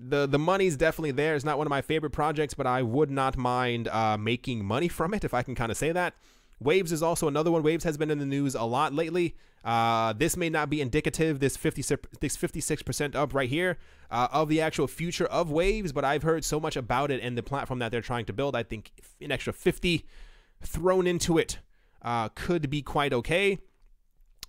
The 0.00 0.26
the 0.26 0.38
money's 0.38 0.76
definitely 0.76 1.10
there. 1.10 1.34
It's 1.34 1.44
not 1.44 1.58
one 1.58 1.66
of 1.66 1.70
my 1.70 1.82
favorite 1.82 2.10
projects, 2.10 2.54
but 2.54 2.68
I 2.68 2.82
would 2.82 3.10
not 3.10 3.36
mind 3.36 3.88
uh, 3.88 4.16
making 4.16 4.64
money 4.64 4.86
from 4.86 5.12
it 5.12 5.24
if 5.24 5.34
I 5.34 5.42
can 5.42 5.56
kind 5.56 5.72
of 5.72 5.76
say 5.76 5.90
that. 5.90 6.14
Waves 6.60 6.92
is 6.92 7.02
also 7.02 7.28
another 7.28 7.50
one. 7.50 7.62
Waves 7.62 7.84
has 7.84 7.96
been 7.96 8.10
in 8.10 8.18
the 8.18 8.26
news 8.26 8.54
a 8.54 8.62
lot 8.62 8.92
lately. 8.92 9.34
Uh, 9.64 10.12
this 10.12 10.36
may 10.36 10.48
not 10.48 10.70
be 10.70 10.80
indicative, 10.80 11.40
this 11.40 11.56
50 11.56 11.82
this 12.20 12.36
56% 12.36 13.14
up 13.14 13.34
right 13.34 13.48
here, 13.48 13.78
uh, 14.10 14.28
of 14.32 14.48
the 14.48 14.60
actual 14.60 14.86
future 14.86 15.26
of 15.26 15.50
Waves, 15.50 15.92
but 15.92 16.04
I've 16.04 16.22
heard 16.22 16.44
so 16.44 16.60
much 16.60 16.76
about 16.76 17.10
it 17.10 17.20
and 17.22 17.36
the 17.36 17.42
platform 17.42 17.80
that 17.80 17.90
they're 17.92 18.00
trying 18.00 18.24
to 18.26 18.32
build. 18.32 18.54
I 18.56 18.62
think 18.62 18.92
an 19.20 19.32
extra 19.32 19.52
50 19.52 20.06
thrown 20.62 21.06
into 21.06 21.38
it 21.38 21.58
uh, 22.02 22.28
could 22.30 22.70
be 22.70 22.82
quite 22.82 23.12
okay. 23.12 23.58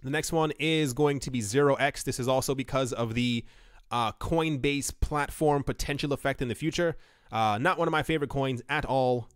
The 0.03 0.09
next 0.09 0.31
one 0.31 0.51
is 0.59 0.93
going 0.93 1.19
to 1.21 1.31
be 1.31 1.39
0x. 1.39 2.03
This 2.03 2.19
is 2.19 2.27
also 2.27 2.55
because 2.55 2.93
of 2.93 3.15
the 3.15 3.43
uh, 3.91 4.11
Coinbase 4.13 4.97
platform 4.99 5.63
potential 5.63 6.13
effect 6.13 6.41
in 6.41 6.47
the 6.47 6.55
future. 6.55 6.95
Uh, 7.31 7.57
not 7.59 7.77
one 7.77 7.87
of 7.87 7.91
my 7.91 8.03
favorite 8.03 8.29
coins 8.29 8.61
at 8.69 8.85
all. 8.85 9.27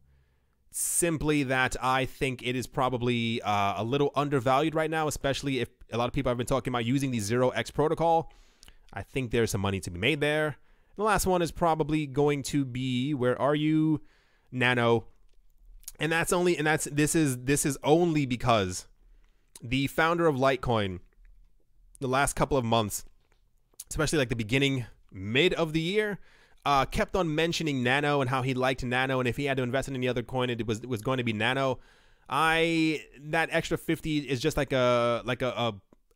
Simply 0.72 1.44
that 1.44 1.76
I 1.82 2.06
think 2.06 2.42
it 2.42 2.56
is 2.56 2.66
probably 2.66 3.42
uh, 3.42 3.76
a 3.78 3.84
little 3.84 4.12
undervalued 4.16 4.74
right 4.74 4.90
now, 4.90 5.08
especially 5.08 5.60
if 5.60 5.70
a 5.92 5.98
lot 5.98 6.08
of 6.08 6.14
people 6.14 6.30
have 6.30 6.38
been 6.38 6.48
talking 6.48 6.72
about 6.72 6.86
using 6.86 7.12
the 7.12 7.20
0x 7.20 7.72
protocol. 7.74 8.32
I 8.92 9.04
think 9.04 9.32
there's 9.32 9.52
some 9.52 9.62
money 9.62 9.80
to 9.82 9.92
be 9.92 10.00
made 10.00 10.20
there. 10.20 10.46
And 10.46 10.56
the 10.98 11.04
last 11.04 11.28
one 11.28 11.42
is 11.42 11.52
probably 11.52 12.08
going 12.08 12.42
to 12.44 12.66
be 12.66 13.14
where 13.14 13.40
are 13.40 13.56
you, 13.56 14.02
Nano? 14.52 15.06
And 16.00 16.12
that's 16.12 16.34
only 16.34 16.58
and 16.58 16.66
that's 16.66 16.86
this 16.86 17.14
is 17.14 17.38
this 17.44 17.66
is 17.66 17.78
only 17.84 18.26
because 18.26 18.88
the 19.62 19.88
founder 19.88 20.28
of 20.28 20.36
Litecoin, 20.36 21.00
the 22.00 22.08
last 22.08 22.36
couple 22.36 22.58
of 22.58 22.66
months, 22.66 23.06
especially 23.90 24.20
like 24.20 24.30
the 24.30 24.36
beginning, 24.36 24.86
mid 25.12 25.54
of 25.54 25.74
the 25.74 25.80
year, 25.80 26.20
uh, 26.66 26.86
kept 26.86 27.16
on 27.16 27.34
mentioning 27.34 27.84
Nano 27.84 28.22
and 28.22 28.30
how 28.30 28.42
he 28.42 28.54
liked 28.54 28.84
Nano, 28.84 29.20
and 29.20 29.28
if 29.28 29.38
he 29.38 29.46
had 29.46 29.58
to 29.58 29.64
invest 29.64 29.88
in 29.88 29.96
any 29.96 30.08
other 30.08 30.24
coin, 30.24 30.50
it 30.50 30.66
was 30.66 30.80
it 30.80 30.90
was 30.90 31.02
going 31.02 31.18
to 31.18 31.24
be 31.24 31.34
Nano. 31.34 31.80
I 32.30 33.04
that 33.20 33.50
extra 33.52 33.78
fifty 33.78 34.20
is 34.20 34.40
just 34.40 34.58
like 34.58 34.72
a 34.72 35.22
like 35.26 35.42
a 35.42 35.50
a, 35.50 35.74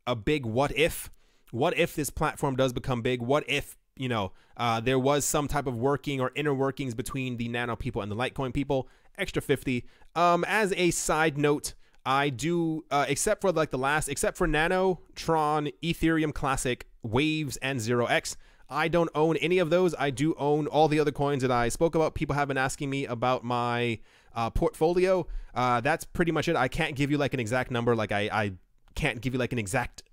a 0.07 0.15
big 0.15 0.45
what 0.45 0.75
if. 0.77 1.09
What 1.51 1.77
if 1.77 1.95
this 1.95 2.09
platform 2.09 2.55
does 2.57 2.73
become 2.73 3.01
big? 3.01 3.21
What 3.21 3.43
if 3.47 3.77
you 3.95 4.09
know 4.09 4.31
uh, 4.57 4.79
there 4.79 4.99
was 4.99 5.25
some 5.25 5.47
type 5.47 5.67
of 5.67 5.77
working 5.77 6.19
or 6.19 6.31
inner 6.35 6.53
workings 6.53 6.93
between 6.93 7.37
the 7.37 7.47
Nano 7.47 7.75
people 7.75 8.01
and 8.01 8.11
the 8.11 8.15
Litecoin 8.15 8.53
people? 8.53 8.87
Extra 9.17 9.41
fifty. 9.41 9.85
Um, 10.15 10.43
as 10.47 10.73
a 10.75 10.91
side 10.91 11.37
note. 11.37 11.73
I 12.07 12.29
do, 12.29 12.85
uh, 12.89 13.05
except 13.09 13.41
for 13.41 13.51
like 13.51 13.69
the 13.69 13.77
last, 13.77 14.07
except 14.07 14.37
for 14.37 14.47
Nano, 14.47 15.01
Tron, 15.13 15.69
Ethereum 15.83 16.33
Classic, 16.33 16.87
Waves, 17.03 17.57
and 17.57 17.81
Zero 17.81 18.05
X. 18.05 18.37
I 18.69 18.87
don't 18.87 19.09
own 19.13 19.35
any 19.37 19.59
of 19.59 19.69
those. 19.69 19.93
I 19.99 20.09
do 20.11 20.33
own 20.37 20.67
all 20.67 20.87
the 20.87 21.01
other 21.01 21.11
coins 21.11 21.41
that 21.41 21.51
I 21.51 21.67
spoke 21.67 21.95
about. 21.95 22.15
People 22.15 22.33
have 22.35 22.47
been 22.47 22.57
asking 22.57 22.89
me 22.89 23.05
about 23.05 23.43
my 23.43 23.99
uh, 24.33 24.49
portfolio. 24.49 25.27
Uh, 25.53 25.81
that's 25.81 26.05
pretty 26.05 26.31
much 26.31 26.47
it. 26.47 26.55
I 26.55 26.69
can't 26.69 26.95
give 26.95 27.11
you 27.11 27.17
like 27.17 27.33
an 27.33 27.41
exact 27.41 27.71
number. 27.71 27.93
Like 27.93 28.13
I, 28.13 28.29
I 28.31 28.53
can't 28.95 29.19
give 29.19 29.33
you 29.33 29.39
like 29.39 29.51
an 29.51 29.59
exact 29.59 30.03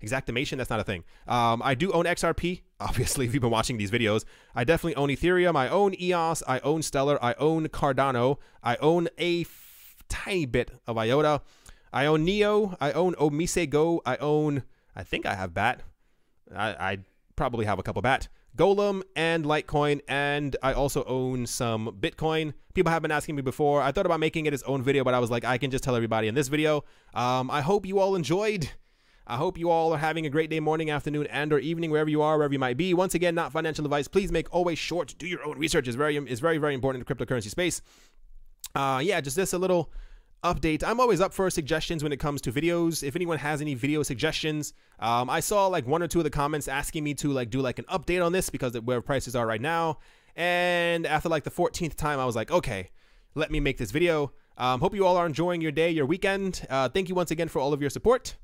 exactimation. 0.00 0.58
That's 0.58 0.70
not 0.70 0.80
a 0.80 0.84
thing. 0.84 1.04
Um, 1.28 1.62
I 1.64 1.76
do 1.76 1.92
own 1.92 2.04
XRP. 2.04 2.62
Obviously, 2.80 3.26
if 3.26 3.32
you've 3.32 3.42
been 3.42 3.50
watching 3.50 3.78
these 3.78 3.92
videos, 3.92 4.24
I 4.56 4.64
definitely 4.64 4.96
own 4.96 5.08
Ethereum. 5.08 5.54
I 5.54 5.68
own 5.68 5.94
EOS. 6.00 6.42
I 6.48 6.58
own 6.60 6.82
Stellar. 6.82 7.22
I 7.22 7.34
own 7.34 7.68
Cardano. 7.68 8.38
I 8.60 8.74
own 8.76 9.08
a 9.18 9.44
tiny 10.08 10.46
bit 10.46 10.70
of 10.86 10.98
IOTA. 10.98 11.42
I 11.92 12.06
own 12.06 12.24
Neo. 12.24 12.76
I 12.80 12.92
own 12.92 13.14
OmiseGo. 13.14 14.00
I 14.04 14.16
own, 14.16 14.62
I 14.94 15.02
think 15.02 15.26
I 15.26 15.34
have 15.34 15.54
BAT. 15.54 15.82
I, 16.54 16.68
I 16.70 16.98
probably 17.36 17.66
have 17.66 17.78
a 17.78 17.82
couple 17.82 18.02
BAT. 18.02 18.28
Golem 18.56 19.02
and 19.14 19.44
Litecoin, 19.44 20.00
and 20.08 20.56
I 20.62 20.72
also 20.72 21.04
own 21.04 21.46
some 21.46 21.96
Bitcoin. 22.00 22.54
People 22.74 22.90
have 22.90 23.02
been 23.02 23.12
asking 23.12 23.36
me 23.36 23.42
before. 23.42 23.80
I 23.80 23.92
thought 23.92 24.04
about 24.04 24.18
making 24.18 24.46
it 24.46 24.54
its 24.54 24.64
own 24.64 24.82
video, 24.82 25.04
but 25.04 25.14
I 25.14 25.20
was 25.20 25.30
like, 25.30 25.44
I 25.44 25.58
can 25.58 25.70
just 25.70 25.84
tell 25.84 25.94
everybody 25.94 26.26
in 26.26 26.34
this 26.34 26.48
video. 26.48 26.84
Um, 27.14 27.50
I 27.50 27.60
hope 27.60 27.86
you 27.86 28.00
all 28.00 28.16
enjoyed. 28.16 28.68
I 29.28 29.36
hope 29.36 29.58
you 29.58 29.70
all 29.70 29.92
are 29.92 29.98
having 29.98 30.26
a 30.26 30.30
great 30.30 30.48
day, 30.50 30.58
morning, 30.58 30.90
afternoon, 30.90 31.26
and 31.26 31.52
or 31.52 31.58
evening, 31.58 31.90
wherever 31.90 32.08
you 32.08 32.22
are, 32.22 32.36
wherever 32.36 32.52
you 32.52 32.58
might 32.58 32.78
be. 32.78 32.94
Once 32.94 33.14
again, 33.14 33.34
not 33.34 33.52
financial 33.52 33.84
advice. 33.84 34.08
Please 34.08 34.32
make 34.32 34.52
always 34.52 34.78
short. 34.78 35.14
Do 35.18 35.26
your 35.26 35.44
own 35.44 35.58
research. 35.58 35.86
is 35.86 35.94
very 35.94 36.16
is 36.16 36.40
very 36.40 36.58
very 36.58 36.74
important 36.74 37.06
in 37.06 37.06
the 37.06 37.26
cryptocurrency 37.26 37.50
space. 37.50 37.82
Uh, 38.74 39.00
yeah, 39.02 39.20
just 39.20 39.36
this 39.36 39.52
a 39.52 39.58
little 39.58 39.90
update. 40.44 40.84
I'm 40.84 41.00
always 41.00 41.20
up 41.20 41.32
for 41.34 41.50
suggestions 41.50 42.02
when 42.02 42.12
it 42.12 42.18
comes 42.18 42.40
to 42.42 42.52
videos. 42.52 43.02
If 43.02 43.16
anyone 43.16 43.38
has 43.38 43.60
any 43.60 43.74
video 43.74 44.02
suggestions, 44.02 44.72
um, 45.00 45.28
I 45.28 45.40
saw 45.40 45.66
like 45.66 45.86
one 45.86 46.02
or 46.02 46.08
two 46.08 46.18
of 46.20 46.24
the 46.24 46.30
comments 46.30 46.68
asking 46.68 47.04
me 47.04 47.14
to 47.14 47.28
like 47.28 47.50
do 47.50 47.60
like 47.60 47.78
an 47.78 47.86
update 47.86 48.24
on 48.24 48.32
this 48.32 48.50
because 48.50 48.74
of 48.74 48.84
where 48.84 49.00
prices 49.00 49.34
are 49.34 49.46
right 49.46 49.60
now. 49.60 49.98
And 50.36 51.06
after 51.06 51.28
like 51.28 51.44
the 51.44 51.50
14th 51.50 51.96
time, 51.96 52.20
I 52.20 52.24
was 52.24 52.36
like, 52.36 52.50
okay, 52.50 52.90
let 53.34 53.50
me 53.50 53.60
make 53.60 53.78
this 53.78 53.90
video. 53.90 54.32
Um, 54.56 54.80
hope 54.80 54.94
you 54.94 55.06
all 55.06 55.16
are 55.16 55.26
enjoying 55.26 55.60
your 55.60 55.72
day, 55.72 55.90
your 55.90 56.06
weekend. 56.06 56.66
Uh, 56.68 56.88
thank 56.88 57.08
you 57.08 57.14
once 57.14 57.30
again 57.30 57.48
for 57.48 57.60
all 57.60 57.72
of 57.72 57.80
your 57.80 57.90
support. 57.90 58.36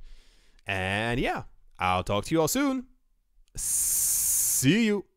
And 0.66 1.20
yeah, 1.20 1.44
I'll 1.78 2.04
talk 2.04 2.24
to 2.26 2.34
you 2.34 2.40
all 2.40 2.48
soon. 2.48 2.86
See 3.56 4.86
you. 4.86 5.13